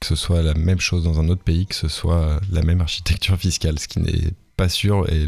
[0.00, 2.80] que ce soit la même chose dans un autre pays, que ce soit la même
[2.80, 5.26] architecture fiscale, ce qui n'est pas sûr et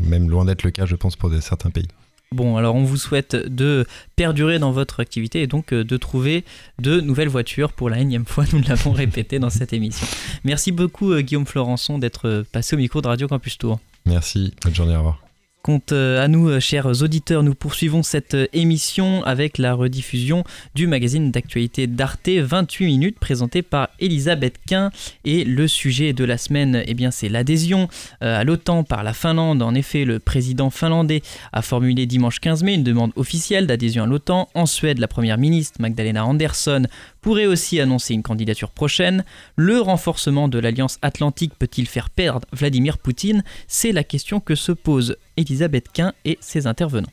[0.00, 1.88] même loin d'être le cas, je pense, pour certains pays.
[2.34, 3.86] Bon, alors on vous souhaite de
[4.16, 6.44] perdurer dans votre activité et donc euh, de trouver
[6.78, 10.06] de nouvelles voitures pour la énième fois, nous l'avons répété dans cette émission.
[10.44, 13.80] Merci beaucoup euh, Guillaume Florençon d'être passé au micro de Radio Campus Tour.
[14.04, 15.27] Merci, bonne journée, au revoir.
[15.68, 20.42] Quant euh, à nous, euh, chers auditeurs, nous poursuivons cette euh, émission avec la rediffusion
[20.74, 24.90] du magazine d'actualité d'Arte 28 minutes présenté par Elisabeth Quint.
[25.26, 27.88] Et le sujet de la semaine, eh bien, c'est l'adhésion
[28.22, 29.60] à l'OTAN par la Finlande.
[29.60, 31.20] En effet, le président finlandais
[31.52, 34.48] a formulé dimanche 15 mai une demande officielle d'adhésion à l'OTAN.
[34.54, 36.86] En Suède, la première ministre Magdalena Andersson
[37.20, 39.22] pourrait aussi annoncer une candidature prochaine.
[39.56, 43.44] Le renforcement de l'Alliance Atlantique peut-il faire perdre Vladimir Poutine?
[43.66, 47.12] C'est la question que se pose Elisabeth Quint et ses intervenants.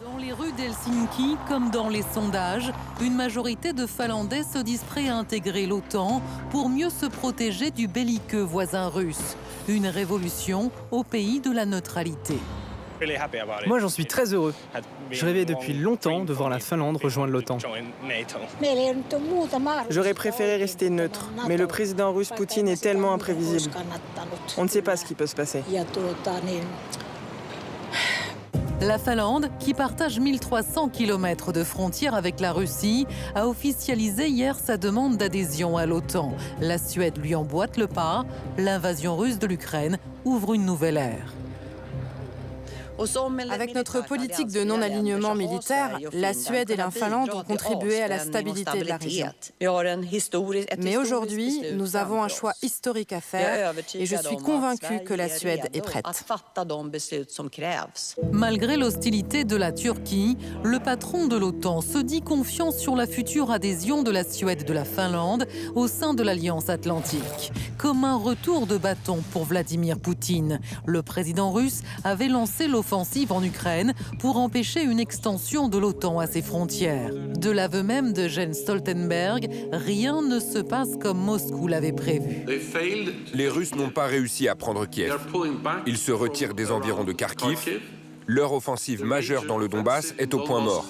[0.00, 5.08] Dans les rues d'Helsinki, comme dans les sondages, une majorité de Finlandais se disent prêts
[5.08, 9.36] à intégrer l'OTAN pour mieux se protéger du belliqueux voisin russe.
[9.66, 12.36] Une révolution au pays de la neutralité.
[13.66, 14.54] Moi, j'en suis très heureux.
[15.10, 17.58] Je rêvais depuis longtemps de voir la Finlande rejoindre l'OTAN.
[19.90, 23.72] J'aurais préféré rester neutre, mais le président russe Poutine est tellement imprévisible.
[24.56, 25.62] On ne sait pas ce qui peut se passer.
[28.80, 34.76] La Finlande, qui partage 1300 km de frontière avec la Russie, a officialisé hier sa
[34.76, 36.32] demande d'adhésion à l'OTAN.
[36.60, 38.24] La Suède lui emboîte le pas.
[38.56, 41.34] L'invasion russe de l'Ukraine ouvre une nouvelle ère.
[43.50, 48.18] Avec notre politique de non-alignement militaire, la Suède et la Finlande ont contribué à la
[48.18, 49.28] stabilité de la région.
[50.78, 55.28] Mais aujourd'hui, nous avons un choix historique à faire et je suis convaincu que la
[55.28, 56.04] Suède est prête.
[58.32, 63.52] Malgré l'hostilité de la Turquie, le patron de l'OTAN se dit confiant sur la future
[63.52, 67.52] adhésion de la Suède et de la Finlande au sein de l'Alliance Atlantique.
[67.76, 73.32] Comme un retour de bâton pour Vladimir Poutine, le président russe avait lancé l'offensive offensive
[73.32, 77.12] en Ukraine pour empêcher une extension de l'OTAN à ses frontières.
[77.12, 82.46] De l'aveu même de Jens Stoltenberg, rien ne se passe comme Moscou l'avait prévu.
[83.34, 85.18] Les Russes n'ont pas réussi à prendre Kiev.
[85.86, 87.58] Ils se retirent des environs de Kharkiv.
[88.26, 90.86] Leur offensive majeure dans le Donbass est au point mort.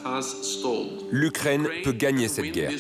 [1.11, 2.71] L'Ukraine peut gagner cette guerre.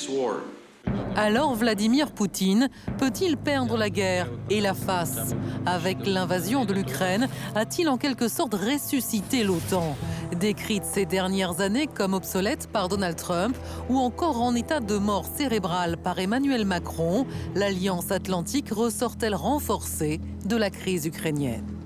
[1.16, 5.34] Alors Vladimir Poutine peut-il perdre la guerre et la face
[5.66, 9.96] Avec l'invasion de l'Ukraine, a-t-il en quelque sorte ressuscité l'OTAN
[10.38, 13.56] Décrite ces dernières années comme obsolète par Donald Trump
[13.88, 20.56] ou encore en état de mort cérébrale par Emmanuel Macron, l'Alliance atlantique ressort-elle renforcée de
[20.56, 21.77] la crise ukrainienne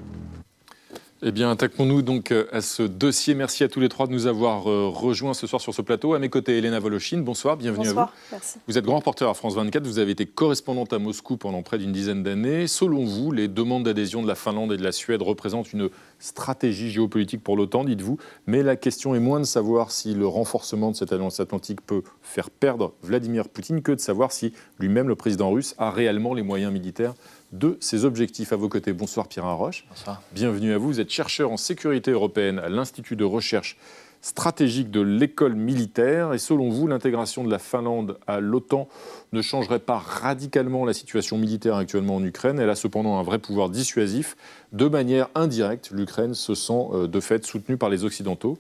[1.25, 3.37] Eh bien, attaquons-nous donc euh, à ce dossier.
[3.37, 6.15] Merci à tous les trois de nous avoir euh, rejoints ce soir sur ce plateau.
[6.15, 7.23] À mes côtés, Elena Volochine.
[7.23, 8.27] Bonsoir, bienvenue Bonsoir, à vous.
[8.33, 8.59] Merci.
[8.67, 9.87] Vous êtes grand reporter à France 24.
[9.87, 12.67] Vous avez été correspondante à Moscou pendant près d'une dizaine d'années.
[12.67, 16.91] Selon vous, les demandes d'adhésion de la Finlande et de la Suède représentent une stratégie
[16.91, 18.19] géopolitique pour l'OTAN, dites-vous.
[18.49, 22.03] Mais la question est moins de savoir si le renforcement de cette alliance atlantique peut
[22.23, 26.43] faire perdre Vladimir Poutine que de savoir si lui-même, le président russe, a réellement les
[26.43, 27.15] moyens militaires
[27.53, 28.53] de ses objectifs.
[28.53, 29.85] À vos côtés, bonsoir Pierre Roche.
[29.89, 30.23] Bonsoir.
[30.33, 30.89] Bienvenue à vous.
[30.89, 33.77] Vous êtes chercheur en sécurité européenne à l'Institut de recherche
[34.23, 36.33] stratégique de l'école militaire.
[36.33, 38.89] Et selon vous, l'intégration de la Finlande à l'OTAN
[39.33, 42.59] ne changerait pas radicalement la situation militaire actuellement en Ukraine?
[42.59, 44.37] Elle a cependant un vrai pouvoir dissuasif.
[44.73, 48.59] De manière indirecte, l'Ukraine se sent euh, de fait soutenue par les Occidentaux.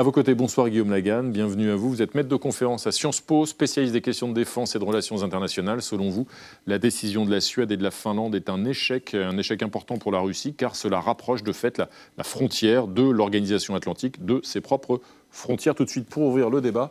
[0.00, 1.90] À vos côtés, bonsoir Guillaume Lagan, bienvenue à vous.
[1.90, 4.84] Vous êtes maître de conférence à Sciences Po, spécialiste des questions de défense et de
[4.84, 5.82] relations internationales.
[5.82, 6.26] Selon vous,
[6.66, 9.98] la décision de la Suède et de la Finlande est un échec, un échec important
[9.98, 14.40] pour la Russie, car cela rapproche de fait la, la frontière de l'organisation atlantique de
[14.42, 15.74] ses propres frontières.
[15.74, 16.90] Tout de suite, pour ouvrir le débat,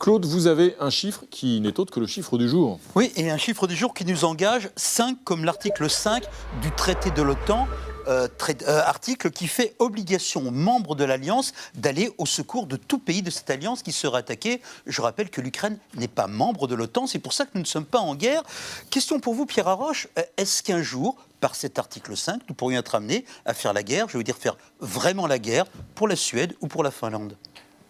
[0.00, 2.80] Claude, vous avez un chiffre qui n'est autre que le chiffre du jour.
[2.94, 6.24] Oui, et un chiffre du jour qui nous engage 5 comme l'article 5
[6.62, 7.68] du traité de l'OTAN.
[8.08, 8.26] Euh,
[8.66, 13.20] euh, article qui fait obligation aux membres de l'Alliance d'aller au secours de tout pays
[13.20, 14.62] de cette alliance qui serait attaqué.
[14.86, 17.66] Je rappelle que l'Ukraine n'est pas membre de l'OTAN, c'est pour ça que nous ne
[17.66, 18.42] sommes pas en guerre.
[18.88, 22.80] Question pour vous, Pierre Arroche, euh, est-ce qu'un jour, par cet article 5, nous pourrions
[22.80, 26.16] être amenés à faire la guerre, je veux dire faire vraiment la guerre, pour la
[26.16, 27.36] Suède ou pour la Finlande?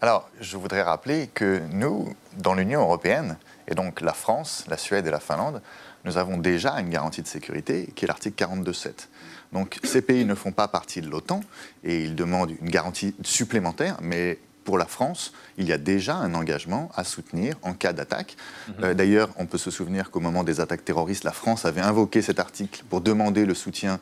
[0.03, 3.37] Alors, je voudrais rappeler que nous, dans l'Union européenne,
[3.69, 5.61] et donc la France, la Suède et la Finlande,
[6.05, 9.09] nous avons déjà une garantie de sécurité qui est l'article 42.7.
[9.53, 11.41] Donc ces pays ne font pas partie de l'OTAN
[11.85, 16.35] et ils demandent une garantie supplémentaire, mais pour la France, il y a déjà un
[16.35, 18.37] engagement à soutenir en cas d'attaque.
[18.69, 18.75] Mhm.
[18.85, 22.23] Euh, d'ailleurs, on peut se souvenir qu'au moment des attaques terroristes, la France avait invoqué
[22.23, 24.01] cet article pour demander le soutien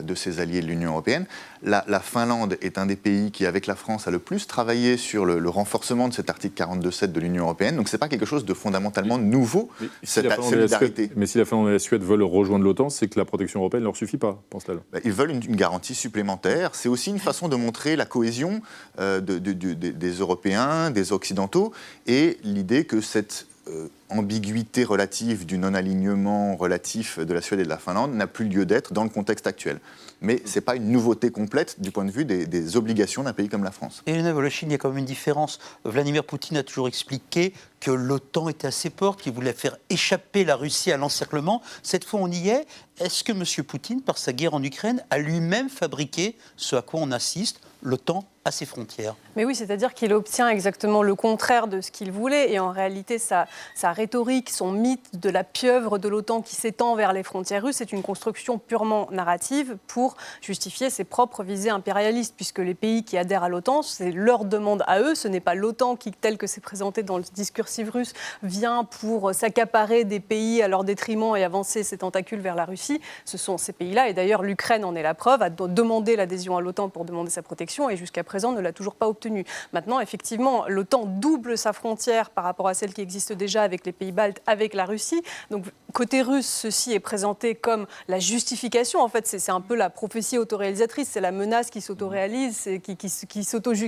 [0.00, 1.26] de ses alliés de l'Union européenne.
[1.62, 5.24] La, Finlande est un des pays qui, avec la France, a le plus travaillé sur
[5.24, 7.76] le, renforcement de cet article 42.7 de l'Union européenne.
[7.76, 11.10] Donc ce n'est pas quelque chose de fondamentalement nouveau, mais cette si solidarité.
[11.16, 13.82] mais si la Finlande et la Suède veulent rejoindre l'OTAN, c'est que la protection européenne
[13.82, 16.74] ne leur suffit pas, pense-t-elle bah, Ils veulent une, garantie supplémentaire.
[16.74, 18.62] C'est aussi une façon de montrer la cohésion
[18.98, 21.72] euh, des Européens, des Occidentaux,
[22.06, 27.68] et l'idée que cette euh, ambiguïté relative du non-alignement relatif de la Suède et de
[27.68, 29.78] la Finlande n'a plus lieu d'être dans le contexte actuel.
[30.20, 33.48] Mais ce n'est pas une nouveauté complète du point de vue des, obligations d'un pays
[33.48, 34.02] comme la France.
[34.06, 35.60] Et Voloshin, il y a quand même une différence.
[35.84, 40.44] Vladimir Poutine a toujours expliqué que l'OTAN était à ses portes, qu'il voulait faire échapper
[40.44, 41.62] la Russie à l'encerclement.
[41.82, 42.66] Cette fois, on y est.
[42.98, 43.64] Est-ce que M.
[43.64, 48.24] Poutine, par sa guerre en Ukraine, a lui-même fabriqué ce à quoi on assiste l'OTAN
[48.44, 49.14] à ses frontières.
[49.36, 52.52] Mais oui, c'est-à-dire qu'il obtient exactement le contraire de ce qu'il voulait.
[52.52, 56.96] Et en réalité, sa, sa, rhétorique, son mythe de la pieuvre de l'OTAN qui s'étend
[56.96, 62.34] vers les frontières russes, c'est une construction purement narrative pour justifier ses propres visées impérialistes,
[62.36, 65.14] puisque les pays qui adhèrent à l'OTAN, c'est leur demande à eux.
[65.14, 69.32] Ce n'est pas l'OTAN qui, tel que c'est présenté dans le discursif russe, vient pour
[69.32, 73.00] s'accaparer des pays à leur détriment et avancer ses tentacules vers la Russie.
[73.24, 74.08] Ce sont ces pays-là.
[74.08, 77.42] Et d'ailleurs, l'Ukraine en est la preuve, a demandé l'adhésion à l'OTAN pour demander sa
[77.42, 77.71] protection.
[77.90, 79.44] Et jusqu'à présent ne l'a toujours pas obtenu.
[79.72, 83.92] Maintenant, effectivement, l'OTAN double sa frontière par rapport à celle qui existe déjà avec les
[83.92, 85.22] pays baltes, avec la Russie.
[85.50, 89.00] Donc, côté russe, ceci est présenté comme la justification.
[89.00, 93.08] En fait, c'est un peu la prophétie autoréalisatrice, c'est la menace qui s'autoréalise, qui, qui,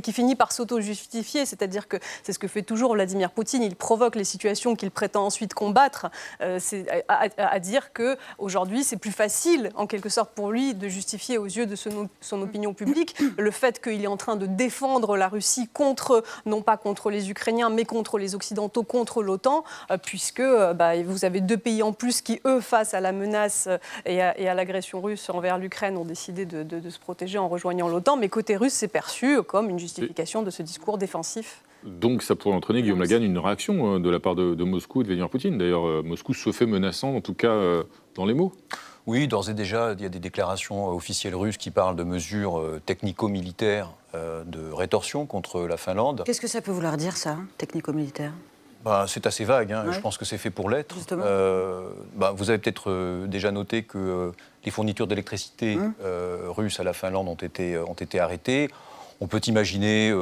[0.00, 1.46] qui, finit par s'auto-justifier.
[1.46, 3.62] C'est-à-dire que c'est ce que fait toujours Vladimir Poutine.
[3.62, 6.06] Il provoque les situations qu'il prétend ensuite combattre.
[6.40, 10.88] Euh, c'est à, dire que aujourd'hui, c'est plus facile, en quelque sorte, pour lui de
[10.88, 15.16] justifier aux yeux de son opinion publique le fait qu'il est en train de défendre
[15.16, 19.98] la Russie contre, non pas contre les Ukrainiens, mais contre les Occidentaux, contre l'OTAN, euh,
[19.98, 23.68] puisque euh, bah, vous avez deux pays en plus qui, eux, face à la menace
[23.68, 28.16] euh, et à, l'agression russe envers l'Ukraine, ont décidé de, se protéger en rejoignant l'OTAN.
[28.16, 31.62] Mais côté russe, c'est perçu comme une justification de ce discours défensif.
[31.84, 35.08] Donc ça pourrait entraîner, Guillaume Lagan, une réaction de la part de, Moscou et de
[35.08, 35.58] Vladimir Poutine.
[35.58, 37.54] D'ailleurs, Moscou se fait menaçant, en tout cas
[38.14, 38.52] dans les mots.
[39.06, 42.62] Oui, d'ores et déjà, il y a des déclarations officielles russes qui parlent de mesures
[42.86, 46.22] technico-militaires euh, de rétorsion contre la Finlande.
[46.24, 48.32] Qu'est-ce que ça peut vouloir dire, ça, technico-militaire?
[48.84, 49.86] Bah, c'est assez vague, hein.
[49.90, 50.94] je pense que c'est fait pour l'être.
[51.12, 54.30] Euh, bah, vous avez peut-être euh, déjà noté que
[54.64, 55.94] les fournitures d'électricité hum.
[56.48, 58.70] russes à la Finlande ont été, ont été arrêtées.
[59.20, 60.12] On peut imaginer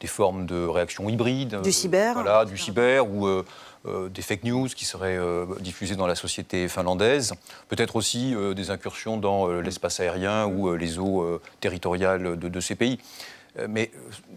[0.00, 1.60] des formes de réactions hybrides.
[1.60, 3.44] Du cyber Voilà, du cyber ou euh,
[3.86, 7.32] des fake news qui seraient euh, diffusées dans la société finlandaise,
[7.68, 12.98] peut-être aussi euh, des incursions dans l'espace aérien ou les eaux territoriales de, ces pays.
[13.68, 13.90] Mais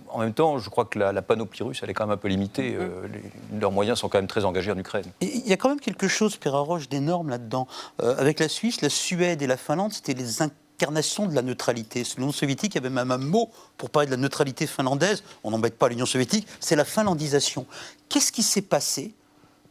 [0.09, 2.27] en même temps, je crois que la, panoplie russe, elle est quand même un peu
[2.27, 2.71] limitée.
[2.71, 3.59] Mm-hmm.
[3.59, 5.05] leurs moyens sont quand même très engagés en Ukraine.
[5.21, 7.67] Il y a quand même quelque chose, Pierre Roche, d'énorme là-dedans.
[7.99, 10.41] avec la Suisse, la Suède et la Finlande, c'était les
[10.83, 12.03] l'incarnation de la neutralité.
[12.17, 15.23] L'Union soviétique avait même un mot pour parler de la neutralité finlandaise.
[15.43, 17.65] On n'embête pas l'Union soviétique, c'est la finlandisation.
[18.09, 19.13] Qu'est-ce qui s'est passé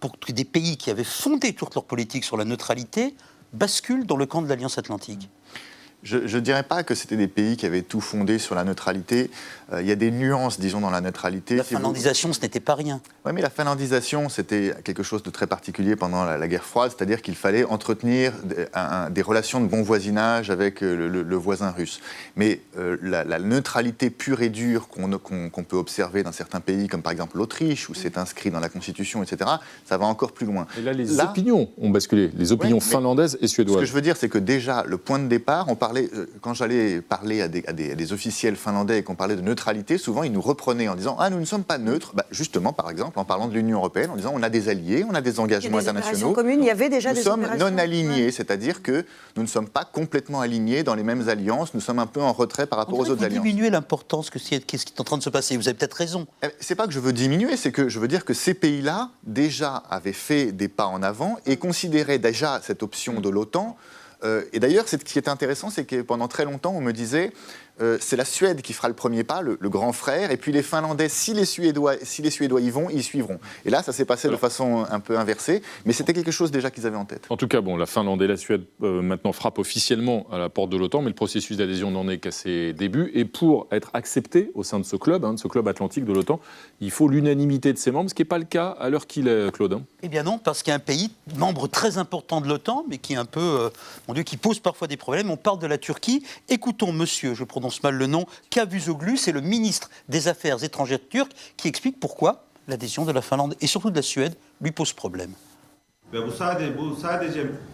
[0.03, 3.15] pour que des pays qui avaient fondé toute leur politique sur la neutralité
[3.53, 5.31] basculent dans le camp de l'Alliance atlantique
[6.03, 9.31] je ne dirais pas que c'était des pays qui avaient tout fondé sur la neutralité.
[9.73, 11.57] Euh, il y a des nuances, disons, dans la neutralité.
[11.57, 13.01] La finlandisation, ce n'était pas rien.
[13.25, 17.23] Oui, mais la finlandisation, c'était quelque chose de très particulier pendant la, guerre froide, c'est-à-dire
[17.23, 18.33] qu'il fallait entretenir
[19.11, 22.01] des, relations de bon voisinage avec euh, le, voisin russe.
[22.35, 27.13] Mais euh, la, neutralité pure et dure qu'on peut observer dans certains pays, comme par
[27.13, 29.51] exemple l'Autriche, où c'est inscrit dans la Constitution, etc.,
[29.85, 30.67] ça va encore plus loin.
[30.77, 33.77] Et là, les opinions ont basculé, les opinions finlandaises et suédoises.
[33.77, 36.27] Ce que je veux dire, c'est que déjà, le point de départ, on parle euh,
[36.41, 40.41] quand j'allais parler à des, officiels finlandais et qu'on parlait de neutralité, souvent ils nous
[40.41, 42.13] reprenaient en disant Ah, nous ne sommes pas neutres.
[42.15, 45.05] Bah, justement, par exemple, en parlant de l'Union européenne, en disant On a des alliés,
[45.09, 46.33] on a des engagements il y a des internationaux.
[46.33, 49.05] communes, il y avait déjà nous sommes non alignés, c'est-à-dire que
[49.37, 52.33] nous ne sommes pas complètement alignés dans les mêmes alliances, nous sommes un peu en
[52.33, 53.43] retrait par rapport aux autres alliances.
[53.43, 55.57] diminuer l'importance que qu'est-ce qui est en train de se passer.
[55.57, 56.27] Vous avez peut-être raison.
[56.43, 59.11] Eh, c'est pas que je veux diminuer, c'est que je veux dire que ces pays-là
[59.25, 63.77] déjà avaient fait des pas en avant et considéraient déjà cette option de l'OTAN
[64.53, 67.33] et d'ailleurs, ce qui est intéressant, c'est que pendant très longtemps, on me disait
[67.81, 70.63] euh, c'est la Suède qui fera le premier pas, le, grand frère, et puis les
[70.63, 73.39] Finlandais, si les Suédois, si les Suédois y vont, ils suivront.
[73.65, 76.71] Et là, ça s'est passé de façon un peu inversée, mais c'était quelque chose déjà
[76.71, 77.27] qu'ils avaient en tête.
[77.31, 80.49] En tout cas, bon, la Finlande et la Suède euh, maintenant frappent officiellement à la
[80.49, 83.11] porte de l'OTAN, mais le processus d'adhésion n'en est qu'à ses débuts.
[83.15, 86.13] Et pour être accepté au sein de ce club, hein, de ce club atlantique de
[86.13, 86.41] l'OTAN,
[86.81, 89.29] il faut l'unanimité de ses membres, ce qui n'est pas le cas à l'heure qu'il
[89.29, 89.73] est, Claude.
[89.73, 89.83] Hein.
[90.03, 92.99] Eh bien non, parce qu'il y a un pays membre très important de l'OTAN, mais
[92.99, 93.71] qui est un peu, euh,
[94.09, 95.31] mon Dieu, qui pose parfois des problèmes.
[95.31, 96.23] On parle de la Turquie.
[96.49, 101.31] Écoutons, monsieur, je prononce mal le nom, Cavusoglu, c'est le ministre des Affaires étrangères turc,
[101.57, 105.31] qui explique pourquoi l'adhésion de la Finlande et surtout de la Suède lui pose problème.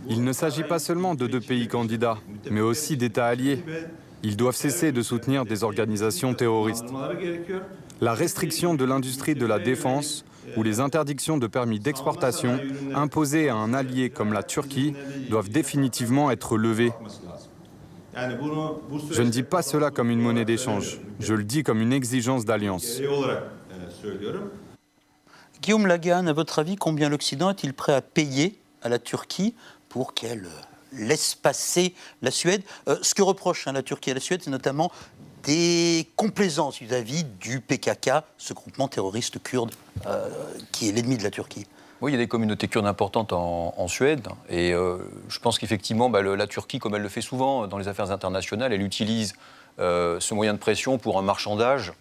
[0.08, 2.18] Il ne s'agit pas seulement de deux pays candidats,
[2.50, 3.64] mais aussi d'États alliés.
[4.22, 6.84] Ils doivent cesser de soutenir des organisations terroristes.
[8.02, 10.24] La restriction de l'industrie de la défense
[10.56, 12.60] ou les interdictions de permis d'exportation
[12.94, 14.94] imposées à un allié comme la Turquie
[15.30, 16.92] doivent définitivement être levées.
[19.10, 22.44] Je ne dis pas cela comme une monnaie d'échange, je le dis comme une exigence
[22.44, 23.00] d'alliance.
[25.60, 29.54] Guillaume Lagan, à votre avis, combien l'Occident est-il prêt à payer à la Turquie
[29.88, 30.60] pour qu'elle euh,
[30.92, 32.62] laisse passer la Suède?
[32.88, 34.92] Euh, Ce que reproche hein, la Turquie à la Suède, c'est notamment
[35.42, 39.72] des complaisances vis-à-vis du PKK, ce groupement terroriste kurde
[40.06, 40.28] euh,
[40.72, 41.66] qui est l'ennemi de la Turquie.
[42.00, 44.28] Oui, il y a des communautés kurdes importantes en, Suède.
[44.48, 47.88] Et euh, je pense qu'effectivement, bah, la Turquie, comme elle le fait souvent dans les
[47.88, 49.34] affaires internationales, elle utilise
[49.80, 51.92] euh, ce moyen de pression pour un marchandage.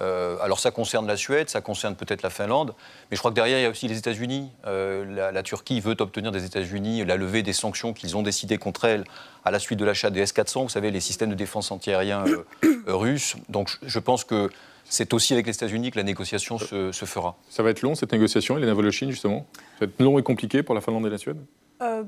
[0.00, 2.72] Euh, alors ça concerne la Suède, ça concerne peut-être la Finlande,
[3.10, 4.48] mais je crois que derrière il y a aussi les États-Unis.
[4.64, 9.04] La, Turquie veut obtenir des États-Unis la levée des sanctions qu'ils ont décidées contre elle
[9.44, 12.24] à la suite de l'achat des S-400, vous savez, les systèmes de défense antiaérien
[12.86, 13.36] russes.
[13.50, 14.48] Donc je pense que
[14.92, 17.38] c'est aussi avec les États-Unis que la négociation se, fera.
[17.48, 19.46] Ça va être long cette négociation, Elena Voloshin justement?
[19.54, 21.38] Ça va être long et compliqué pour la Finlande et la Suède?
[21.80, 22.04] Euh,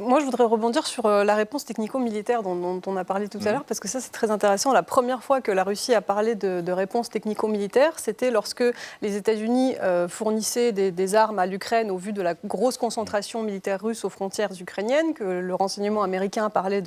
[0.00, 3.40] moi, je voudrais rebondir sur euh, la réponse technico-militaire dont, on a parlé tout à
[3.40, 3.52] mhm.
[3.52, 4.72] l'heure, parce que ça, c'est très intéressant.
[4.72, 8.64] La première fois que la Russie a parlé de, réponse technico-militaire, c'était lorsque
[9.02, 13.82] les États-Unis euh, fournissaient des, armes à l'Ukraine au vu de la grosse concentration militaire
[13.82, 16.82] russe aux frontières ukrainiennes, que le renseignement américain parlait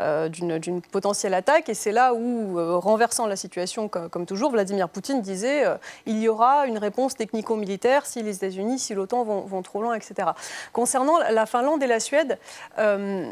[0.00, 1.68] euh, d'une potentielle attaque.
[1.68, 5.64] Et c'est là où, renversant la situation comme, toujours, Vladimir Poutine disait
[6.04, 9.94] il y aura une réponse technico-militaire si les États-Unis, si l'OTAN vont, vont trop loin,
[9.94, 10.30] etc.
[10.72, 12.21] Concernant la Finlande et la Suède,
[12.78, 13.30] euh,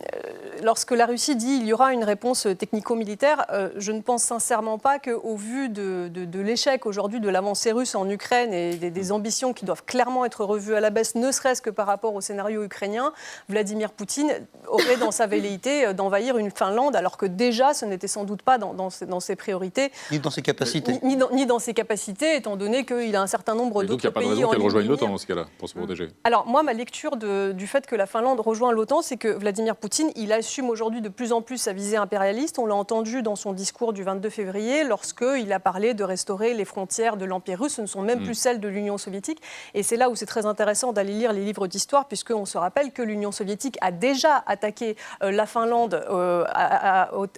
[0.62, 4.78] lorsque la Russie dit il y aura une réponse technico-militaire, euh, je ne pense sincèrement
[4.78, 6.10] pas qu'au vu de,
[6.40, 10.74] l'échec aujourd'hui de l'avancée russe en Ukraine et des, ambitions qui doivent clairement être revues
[10.74, 13.12] à la baisse, ne serait-ce que par rapport au scénario ukrainien,
[13.48, 14.30] Vladimir Poutine
[14.68, 18.42] aurait dans sa velléité euh, d'envahir une Finlande, alors que déjà ce n'était sans doute
[18.42, 19.90] pas dans, ses, priorités.
[20.10, 21.00] Ni dans ses capacités.
[21.02, 23.96] Ni, dans, ses capacités, étant donné qu'il a un certain nombre d'autres pays.
[23.96, 25.74] Donc il n'y a pas de raison qu'elle rejoigne l'OTAN dans ce cas-là, pour se
[25.74, 26.08] protéger.
[26.24, 30.10] Alors moi, ma lecture du fait que la Finlande rejoint l'OTAN, c'est que Vladimir Poutine,
[30.16, 32.58] il assume aujourd'hui de plus en plus sa visée impérialiste.
[32.58, 36.64] On l'a entendu dans son discours du 22 février, lorsqu'il a parlé de restaurer les
[36.64, 37.74] frontières de l'Empire russe.
[37.74, 38.24] Ce ne sont même mm.
[38.24, 39.40] plus celles de l'Union soviétique.
[39.74, 42.92] Et c'est là où c'est très intéressant d'aller lire les livres d'histoire, puisqu'on se rappelle
[42.92, 46.44] que l'Union soviétique a déjà attaqué euh, la Finlande euh,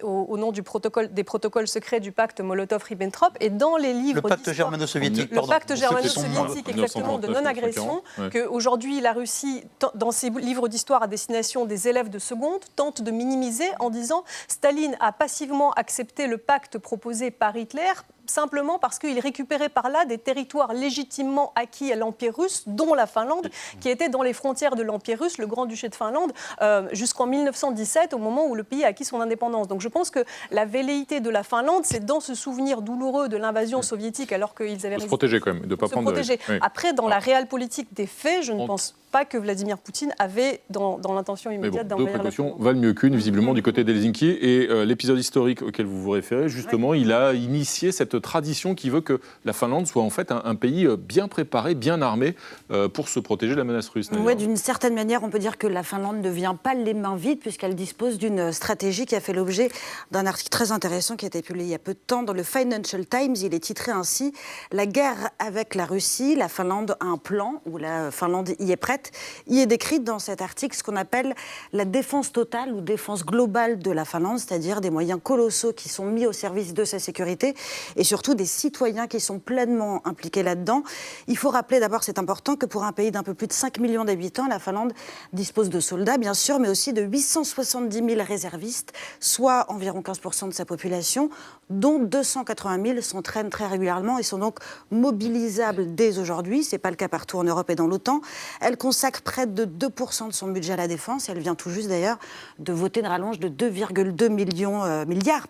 [0.03, 3.31] au, nom du protocole, des protocoles secrets du pacte Molotov-Ribbentrop.
[3.39, 4.21] Et dans les livres.
[4.23, 5.31] Le pacte germano-soviétique.
[5.31, 9.63] Le pacte germano-soviétique, exactement, de non-agression, qu'aujourd'hui la Russie,
[9.95, 13.89] dans ses livres d'histoire, a décidé destination des élèves de seconde tente de minimiser en
[13.89, 17.93] disant Staline a passivement accepté le pacte proposé par Hitler
[18.25, 23.05] simplement parce qu'il récupérait par là des territoires légitimement acquis à l'Empire russe, dont la
[23.05, 23.49] Finlande,
[23.81, 28.13] qui était dans les frontières de l'Empire russe, le Grand-Duché de Finlande, euh, jusqu'en 1917,
[28.13, 29.67] au moment où le pays a acquis son indépendance.
[29.67, 33.37] Donc je pense que la velléité de la Finlande, c'est dans ce souvenir douloureux de
[33.37, 34.99] l'invasion soviétique, alors qu'ils avaient...
[34.99, 36.09] se protéger quand même, de ne pas prendre...
[36.09, 36.39] Protéger.
[36.61, 40.61] Après, dans la réelle politique des faits, je ne pense pas que Vladimir Poutine avait
[40.71, 42.55] dans, l'intention immédiate bon, d'envahir la Finlande.
[42.59, 44.27] valent mieux qu'une, visiblement, du côté d'Helsinki.
[44.41, 48.89] Et euh, l'épisode historique auquel vous vous référez, justement, il a initié cette tradition qui
[48.89, 52.35] veut que la Finlande soit en fait un, pays euh, bien préparé, bien armé
[52.71, 54.09] euh, pour se protéger de la menace russe.
[54.17, 57.15] Oui, d'une certaine manière, on peut dire que la Finlande ne vient pas les mains
[57.15, 59.69] vides puisqu'elle dispose d'une stratégie qui a fait l'objet
[60.09, 62.33] d'un article très intéressant qui a été publié il y a peu de temps dans
[62.33, 63.35] le Financial Times.
[63.43, 64.33] Il est titré ainsi
[64.71, 68.75] La guerre avec la Russie, la Finlande a un plan où la Finlande y est
[68.77, 69.02] prête.
[69.47, 71.35] Il est décrit dans cet article ce qu'on appelle
[71.71, 76.05] la défense totale ou défense globale de la Finlande, c'est-à-dire des moyens colossaux qui sont
[76.05, 77.55] mis au service de sa sécurité
[77.95, 80.83] et surtout des citoyens qui sont pleinement impliqués là-dedans.
[81.27, 83.79] Il faut rappeler d'abord, c'est important, que pour un pays d'un peu plus de 5
[83.79, 84.93] millions d'habitants, la Finlande
[85.31, 90.53] dispose de soldats, bien sûr, mais aussi de 870 000 réservistes, soit environ 15% de
[90.53, 91.29] sa population,
[91.69, 94.59] dont 280 000 s'entraînent très régulièrement et sont donc
[94.91, 96.63] mobilisables dès aujourd'hui.
[96.63, 98.21] Ce n'est pas le cas partout en Europe et dans l'OTAN.
[98.61, 101.27] Elle consacre près de 2% de son budget à la défense.
[101.27, 102.19] Elle vient tout juste d'ailleurs
[102.59, 105.47] de voter une rallonge de 2,2 millions, euh, milliards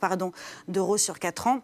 [0.69, 1.61] d'euros sur 4 ans.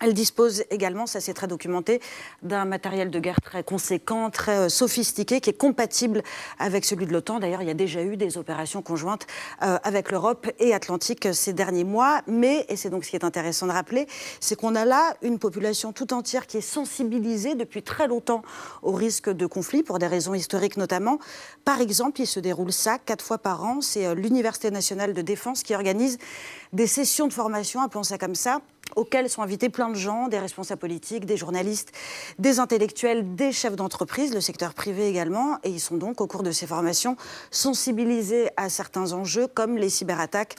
[0.00, 2.00] Elle dispose également, ça c'est très documenté,
[2.42, 6.22] d'un matériel de guerre très conséquent, très euh, sophistiqué, qui est compatible
[6.58, 7.40] avec celui de l'OTAN.
[7.40, 9.26] D'ailleurs, il y a déjà eu des opérations conjointes
[9.62, 12.20] euh, avec l'Europe et Atlantique ces derniers mois.
[12.26, 14.06] Mais, et c'est donc ce qui est intéressant de rappeler,
[14.40, 18.42] c'est qu'on a là une population tout entière qui est sensibilisée depuis très longtemps
[18.82, 21.18] au risque de conflit, pour des raisons historiques notamment.
[21.64, 23.80] Par exemple, il se déroule ça quatre fois par an.
[23.80, 26.18] C'est euh, l'Université nationale de défense qui organise
[26.72, 28.60] des sessions de formation, appelons ça comme ça,
[28.96, 31.92] auxquelles sont invités plein de gens, des responsables politiques, des journalistes,
[32.38, 35.58] des intellectuels, des chefs d'entreprise, le secteur privé également.
[35.64, 37.16] Et ils sont donc, au cours de ces formations,
[37.50, 40.56] sensibilisés à certains enjeux comme les cyberattaques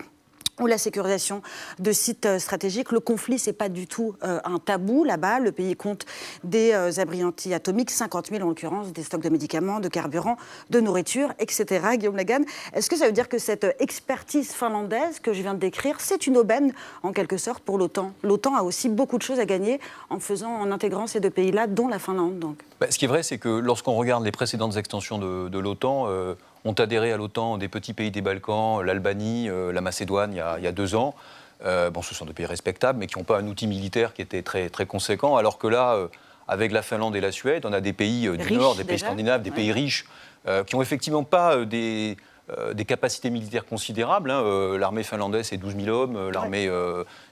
[0.60, 1.42] ou la sécurisation
[1.80, 2.92] de sites euh, stratégiques.
[2.92, 5.40] Le conflit, c'est pas du tout euh, un tabou là-bas.
[5.40, 6.06] Le pays compte
[6.44, 10.38] des euh, abris anti-atomiques, 50 000 en l'occurrence, des stocks de médicaments, de carburant,
[10.70, 11.82] de nourriture, etc.
[11.98, 12.42] Guillaume Lagan,
[12.74, 16.28] est-ce que ça veut dire que cette expertise finlandaise que je viens de décrire, c'est
[16.28, 18.12] une aubaine en quelque sorte pour l'OTAN?
[18.24, 19.80] L'OTAN a aussi beaucoup de choses à gagner
[20.10, 22.40] en faisant, en intégrant ces deux pays-là, dont la Finlande.
[22.40, 22.58] Donc.
[22.80, 26.08] Bah, ce qui est vrai, c'est que lorsqu'on regarde les précédentes extensions de l'OTAN,
[26.66, 30.68] ont adhéré à l'OTAN des petits pays des Balkans, l'Albanie, euh, la Macédoine, il y,
[30.68, 31.16] a, deux ans.
[31.66, 34.22] Euh, bon, ce sont des pays respectables, mais qui n'ont pas un outil militaire qui
[34.22, 36.08] était très, très conséquent, alors que là, euh,
[36.48, 39.42] avec la Finlande et la Suède, on a des pays du Nord, des pays scandinaves,
[39.42, 40.06] des pays riches,
[40.66, 42.18] qui n'ont effectivement pas des,
[42.74, 44.32] des capacités militaires considérables.
[44.32, 44.78] Hein.
[44.80, 46.68] L'armée finlandaise, c'est 12 000 hommes, l'armée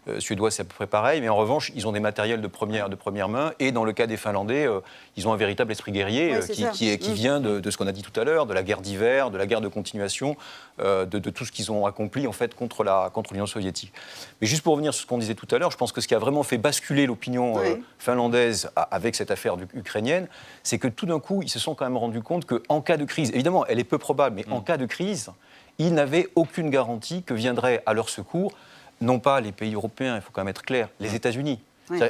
[0.09, 2.47] euh, suédois, c'est à peu près pareil, mais en revanche, ils ont des matériels de
[2.47, 4.79] première, de première main, et dans le cas des Finlandais, euh,
[5.15, 7.13] ils ont un véritable esprit guerrier euh, qui, qui, qui, mm.
[7.13, 9.45] vient de, ce qu'on a dit tout à l'heure, de la guerre d'hiver, de la
[9.45, 10.35] guerre de continuation,
[10.79, 13.91] de, tout ce qu'ils ont accompli en fait contre la contre l'Union soviétique.
[14.39, 16.07] Mais juste pour revenir sur ce qu'on disait tout à l'heure, je pense que ce
[16.07, 17.55] qui a vraiment fait basculer l'opinion
[17.97, 20.27] finlandaise avec cette affaire ukrainienne,
[20.63, 23.05] c'est que tout d'un coup, ils se sont quand même rendus compte qu'en cas de
[23.05, 24.63] crise, évidemment, elle est peu probable, mais en mm.
[24.63, 25.31] cas de crise,
[25.79, 28.53] ils n'avaient aucune garantie que viendrait à leur secours
[29.01, 31.59] non pas les pays européens, il faut quand même être clair, les États-Unis.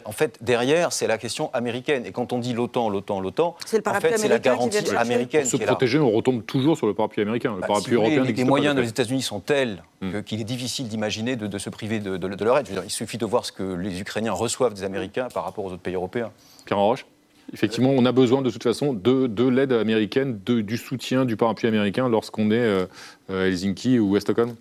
[0.06, 2.06] En fait, derrière, c'est la question américaine.
[2.06, 5.48] Et quand on dit l'OTAN, l'OTAN, l'OTAN, en fait, c'est la garantie américaine.
[5.48, 7.54] Pour se protéger, on retombe toujours sur le parapluie américain.
[7.54, 10.22] Le bah, parapluie européen les, moyens des États-Unis sont tels hmm.
[10.24, 12.68] qu'il est difficile d'imaginer de, se priver de, leur aide.
[12.84, 15.82] il suffit de voir ce que les Ukrainiens reçoivent des Américains par rapport aux autres
[15.82, 16.32] pays européens.
[16.66, 17.06] Pierre Roche
[17.54, 22.10] Effectivement, on a besoin de toute façon de, l'aide américaine, du soutien du parapluie américain
[22.10, 22.86] lorsqu'on est euh,
[23.30, 24.56] à Helsinki ou à Stockholm?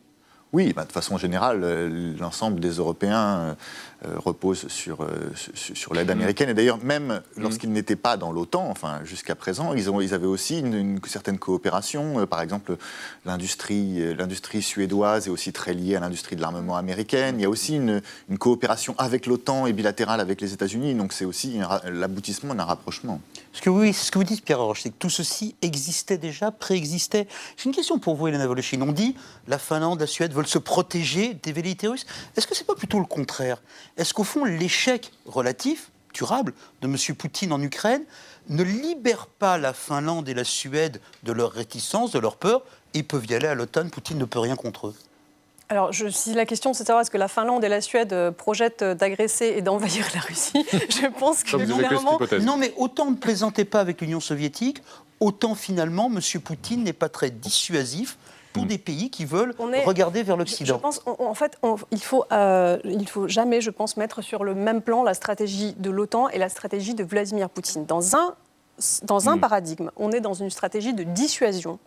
[0.57, 3.55] Oui, bah, de façon générale, euh, l'ensemble des Européens euh,
[4.03, 6.49] repose sur, euh, sur, l'aide américaine.
[6.51, 7.42] Et d'ailleurs, même mm.
[7.42, 11.38] lorsqu'ils n'étaient pas dans l'OTAN, enfin jusqu'à présent, ils, ont, ils avaient aussi une, certaine
[11.38, 12.20] coopération.
[12.20, 12.76] Euh, par exemple,
[13.24, 17.36] l'industrie, l'industrie suédoise est aussi très liée à l'industrie de l'armement américaine.
[17.38, 20.94] Il y a aussi une, une coopération avec l'OTAN et bilatérale avec les États-Unis.
[20.94, 23.20] Donc c'est aussi l'aboutissement d'un rapprochement.
[23.57, 26.51] Ce que, oui, ce que vous dites, Pierre Roche, c'est que tout ceci existait déjà,
[26.51, 27.26] préexistait.
[27.57, 28.82] J'ai une question pour vous, Elena Voloshin.
[28.82, 29.16] On dit
[29.49, 32.05] la Finlande, la Suède veulent se protéger des velléités russes.
[32.36, 33.62] Est-ce que c'est pas plutôt le contraire?
[33.97, 36.97] Est-ce qu'au fond, l'échec relatif, durable, de M.
[37.16, 38.03] Poutine en Ukraine
[38.49, 42.62] ne libère pas la Finlande et la Suède de leur réticence, de leur peur,
[42.94, 44.94] et peuvent y aller à l'OTAN Poutine ne peut rien contre eux?
[45.68, 48.12] Alors, je, si la question c'est de savoir est-ce que la Finlande et la Suède
[48.12, 52.20] euh, projettent euh, d'agresser et d'envahir la Russie, je pense que clairement...
[52.42, 54.80] Non, mais autant ne plaisantez pas avec l'Union soviétique,
[55.18, 56.20] autant finalement, M.
[56.40, 58.16] Poutine n'est pas très dissuasif
[58.57, 59.55] pour des pays qui veulent
[59.85, 61.59] regarder vers l'Occident Je pense, en fait,
[61.91, 65.75] il faut, euh, il faut jamais, je pense, mettre sur le même plan la stratégie
[65.79, 67.85] de l'OTAN et la stratégie de Vladimir Poutine.
[67.87, 68.35] Dans un,
[69.03, 69.41] dans un hmm.
[69.41, 71.79] paradigme, on est dans une stratégie de dissuasion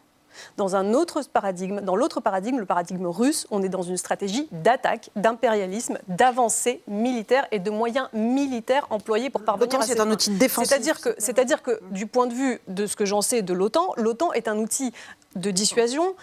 [0.58, 4.48] dans un autre paradigme, dans l'autre paradigme, le paradigme russe, on est dans une stratégie
[4.52, 10.32] d'attaque, d'impérialisme, d'avancée militaire et de moyens militaires employés pour parvenir à c'est un outil
[10.32, 10.70] défensif.
[10.70, 13.94] C'est-à-dire que, c'est-à-dire que du point de vue de ce que j'en sais de l'OTAN,
[13.98, 14.94] l'OTAN est un outil
[15.36, 16.16] de dissuasion,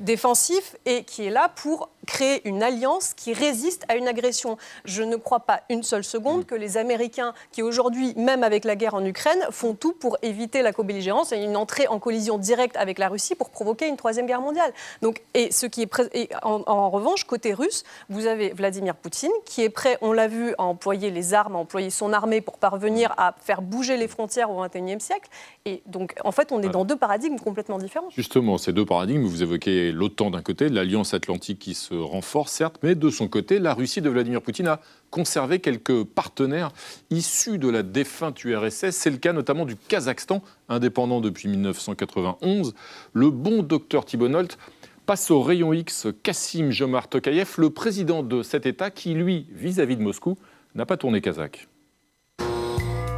[0.00, 4.58] défensif, et qui est là pour créer une alliance qui résiste à une agression.
[4.84, 8.74] Je ne crois pas une seule seconde que les Américains, qui aujourd'hui, même avec la
[8.74, 12.76] guerre en Ukraine, font tout pour éviter la co-belligérance et une entrée en collision directe
[12.76, 14.72] avec la Russie pour provoquer une troisième guerre mondiale.
[15.02, 19.70] Donc, et ce qui est en, revanche, côté russe, vous avez Vladimir Poutine qui est
[19.70, 23.34] prêt, on l'a vu, à employer les armes, à employer son armée pour parvenir à
[23.40, 25.28] faire bouger les frontières au XXIe siècle.
[25.64, 28.10] Et donc, en fait, on est dans deux paradigmes complètement différents.
[28.10, 32.78] Justement, ces deux paradigmes, vous évoquez l'OTAN d'un côté, l'Alliance atlantique qui se renforce, certes,
[32.82, 34.80] mais de son côté, la Russie de Vladimir Poutine a
[35.10, 36.70] conservé quelques partenaires
[37.10, 38.90] issus de la défunte URSS.
[38.90, 42.74] C'est le cas notamment du Kazakhstan, indépendant depuis 1991.
[43.12, 44.58] Le bon docteur Thibonolt
[45.06, 49.96] passe au rayon X Kassim Jomar Tokayev, le président de cet État qui, lui, vis-à-vis
[49.96, 50.38] de Moscou,
[50.74, 51.68] n'a pas tourné kazakh.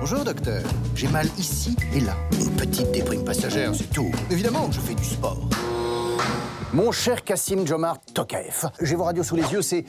[0.04, 0.64] Bonjour docteur,
[0.96, 2.16] j'ai mal ici et là.
[2.32, 4.10] Une petite déprime passagère, c'est tout.
[4.32, 5.48] Évidemment, je fais du sport.
[6.72, 9.84] Mon cher Kassim Jomar Tokaev, j'ai vos radios sous les yeux, c'est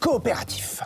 [0.00, 0.80] coopératif.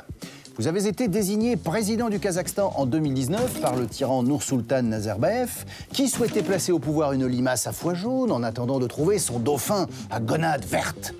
[0.58, 6.08] Vous avez été désigné président du Kazakhstan en 2019 par le tyran Noursultan Nazarbayev, qui
[6.08, 9.86] souhaitait placer au pouvoir une limace à foie jaune en attendant de trouver son dauphin
[10.10, 11.14] à gonade verte.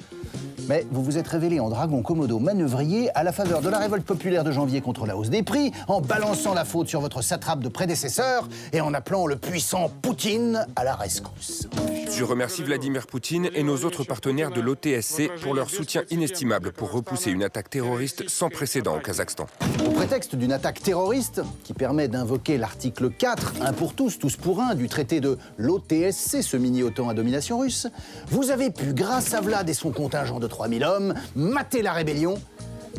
[0.68, 4.04] Mais vous vous êtes révélé en dragon commodo manœuvrier à la faveur de la révolte
[4.04, 7.60] populaire de janvier contre la hausse des prix, en balançant la faute sur votre satrape
[7.60, 11.68] de prédécesseur et en appelant le puissant Poutine à la rescousse.
[12.14, 16.92] Je remercie Vladimir Poutine et nos autres partenaires de l'OTSC pour leur soutien inestimable pour
[16.92, 19.46] repousser une attaque terroriste sans précédent au Kazakhstan.
[19.86, 24.60] Au prétexte d'une attaque terroriste qui permet d'invoquer l'article 4, un pour tous, tous pour
[24.60, 27.86] un, du traité de l'OTSC, ce mini-OTAN à domination russe,
[28.28, 32.34] vous avez pu, grâce à Vlad et son contingent de 3000 hommes, mater la rébellion,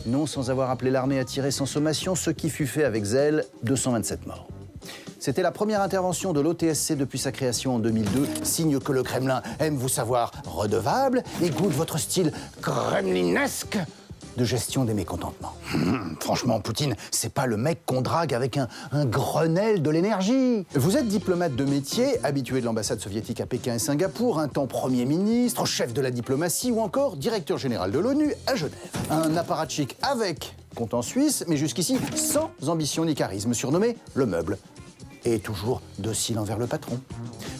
[0.07, 3.45] non sans avoir appelé l'armée à tirer sans sommation, ce qui fut fait avec zèle,
[3.61, 4.47] 227 morts.
[5.19, 9.43] C'était la première intervention de l'OTSC depuis sa création en 2002, signe que le Kremlin
[9.59, 13.77] aime vous savoir redevable et goûte votre style kremlinesque
[14.37, 15.53] de gestion des mécontentements.
[15.73, 20.65] Hum, franchement, Poutine, c'est pas le mec qu'on drague avec un, un Grenelle de l'énergie.
[20.73, 24.67] Vous êtes diplomate de métier, habitué de l'ambassade soviétique à Pékin et Singapour, un temps
[24.67, 28.73] Premier ministre, chef de la diplomatie ou encore directeur général de l'ONU à Genève.
[29.09, 34.57] Un apparatchik avec compte en Suisse, mais jusqu'ici sans ambition ni charisme, surnommé le meuble
[35.25, 36.99] et toujours docile envers le patron.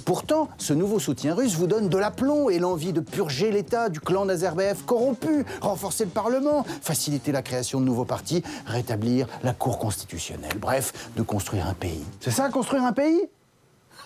[0.05, 3.99] Pourtant, ce nouveau soutien russe vous donne de l'aplomb et l'envie de purger l'État du
[3.99, 9.79] clan Nazarbayev corrompu, renforcer le Parlement, faciliter la création de nouveaux partis, rétablir la Cour
[9.79, 12.03] constitutionnelle, bref, de construire un pays.
[12.19, 13.21] C'est ça, construire un pays?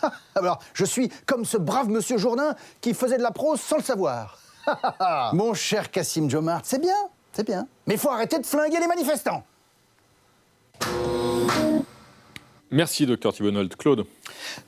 [0.35, 3.83] Alors, je suis comme ce brave monsieur Jourdain qui faisait de la prose sans le
[3.83, 4.39] savoir.
[5.33, 6.95] Mon cher Kassim Jomart, c'est bien,
[7.33, 7.67] c'est bien.
[7.87, 9.43] Mais il faut arrêter de flinguer les manifestants.
[12.69, 13.75] Merci, docteur Thibonold.
[13.77, 14.05] Claude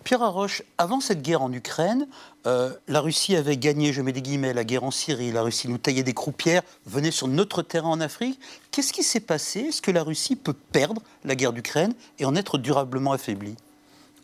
[0.05, 2.07] Pierre Arroche, avant cette guerre en Ukraine,
[2.47, 5.33] euh, la Russie avait gagné, je mets des guillemets, la guerre en Syrie.
[5.33, 8.39] La Russie nous taillait des croupières, venait sur notre terrain en Afrique.
[8.71, 9.59] Qu'est-ce qui s'est passé?
[9.61, 13.55] Est-ce que la Russie peut perdre la guerre d'Ukraine et en être durablement affaiblie?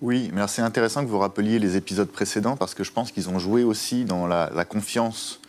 [0.02, 3.30] Oui, mais c'est intéressant que vous rappeliez les épisodes précédents parce que je pense qu'ils
[3.30, 5.42] ont joué aussi dans la, confiance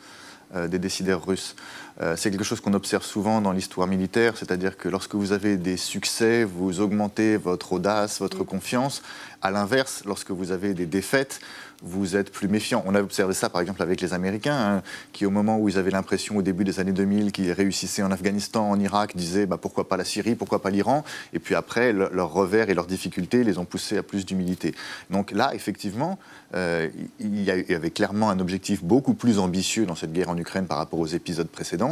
[0.54, 1.54] euh, des décideurs russes.
[2.02, 5.56] Euh, c'est quelque chose qu'on observe souvent dans l'histoire militaire, c'est-à-dire que lorsque vous avez
[5.56, 8.46] des succès, vous augmentez votre audace, votre mm.
[8.46, 9.02] confiance.
[9.42, 11.40] À l'inverse, lorsque vous avez des défaites,
[11.82, 12.82] vous êtes plus méfiant.
[12.86, 14.82] On a observé ça par exemple avec les Américains, hein,
[15.12, 18.10] qui au moment où ils avaient l'impression au début des années 2000 qu'ils réussissaient en
[18.10, 21.92] Afghanistan, en Irak, disaient bah, pourquoi pas la Syrie, pourquoi pas l'Iran, et puis après
[21.92, 24.74] leurs revers et leurs difficultés les ont poussés à plus d'humilité.
[25.10, 26.18] Donc là, effectivement,
[26.54, 26.88] euh,
[27.20, 30.78] il y avait clairement un objectif beaucoup plus ambitieux dans cette guerre en Ukraine par
[30.78, 31.85] rapport aux épisodes précédents.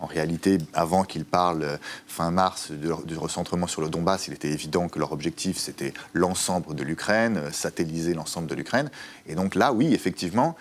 [0.00, 1.76] En réalité, avant qu'ils parlent euh,
[2.06, 6.74] fin mars du, recentrement sur le Donbass, il était évident que leur objectif c'était l'ensemble
[6.74, 8.90] de l'Ukraine, euh, satelliser l'ensemble de l'Ukraine.
[9.26, 10.56] Et donc là, oui, effectivement,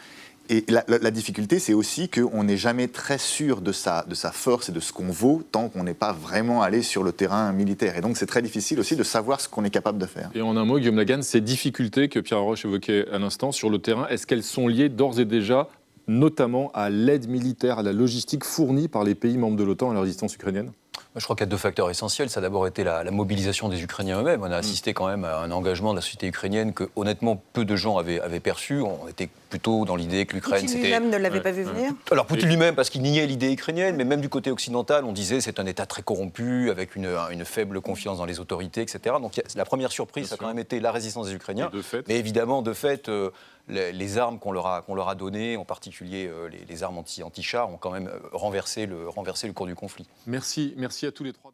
[0.50, 4.70] et la, difficulté, c'est aussi qu'on n'est jamais très sûr de sa, de sa force
[4.70, 7.98] et de ce qu'on vaut tant qu'on n'est pas vraiment allé sur le terrain militaire.
[7.98, 10.30] Et donc, c'est très difficile aussi de savoir ce qu'on est capable de faire.
[10.36, 13.70] Et en un mot, Guillaume Lagan, ces difficultés que Pierre Roche évoquait à l'instant sur
[13.70, 15.68] le terrain, est-ce qu'elles sont liées d'ores et déjà
[16.08, 19.94] notamment à l'aide militaire, à la logistique fournie par les pays membres de l'OTAN à
[19.94, 20.72] la résistance ukrainienne
[21.16, 22.30] je crois qu'il y a deux facteurs essentiels.
[22.30, 24.42] Ça a d'abord été la, mobilisation des Ukrainiens eux-mêmes.
[24.42, 24.54] On a mm.
[24.54, 27.98] assisté quand même à un engagement de la société ukrainienne que, honnêtement, peu de gens
[27.98, 28.82] avaient, avaient perçu.
[28.82, 30.84] On était plutôt dans l'idée que l'Ukraine, c'était...
[30.84, 34.04] lui-même ne l'avait pas vu venir Alors, Poutine lui-même, parce qu'il niait l'idée ukrainienne, mais
[34.04, 37.82] même du côté occidental, on disait c'est un État très corrompu, avec une, une, faible
[37.82, 39.16] confiance dans les autorités, etc.
[39.22, 41.72] Donc, la première surprise, ça a quand même été la résistance des Ukrainiens.
[42.08, 43.10] Mais évidemment, de fait...
[43.10, 43.32] Euh,
[43.68, 48.08] les, armes qu'on leur, a, données, en particulier euh, les, armes anti-chars, ont quand même
[48.08, 50.08] euh, renversé le, renversé le cours du conflit.
[50.26, 51.52] Merci, merci à tous les trois.